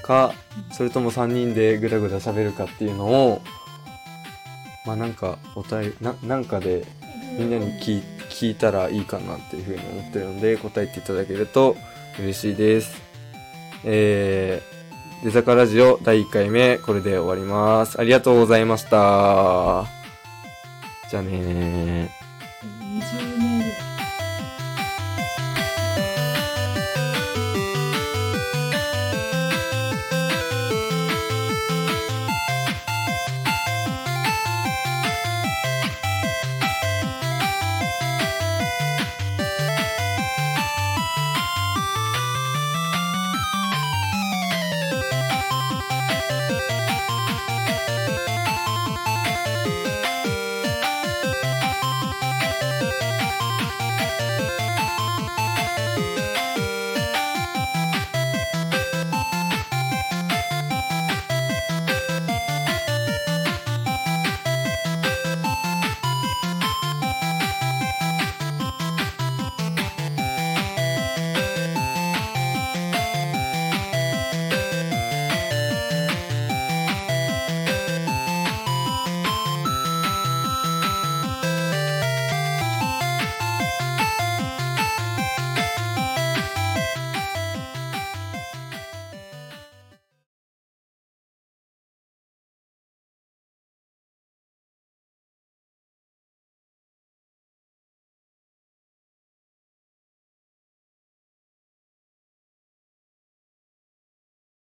[0.02, 0.34] か、
[0.72, 3.42] それとも3人でぐだぐだ喋るかっていうのを、
[4.84, 6.84] まあなんか、おたえ、な、なんかで
[7.38, 11.76] みんなに聞聞いたらいいかなっていうふうに思ってるので、答えていただけると
[12.18, 13.00] 嬉しいです。
[13.84, 14.69] えー、
[15.22, 18.00] デザカラジオ第1回目、これで終わります。
[18.00, 19.84] ありがとうございました。
[21.10, 22.19] じゃあねー。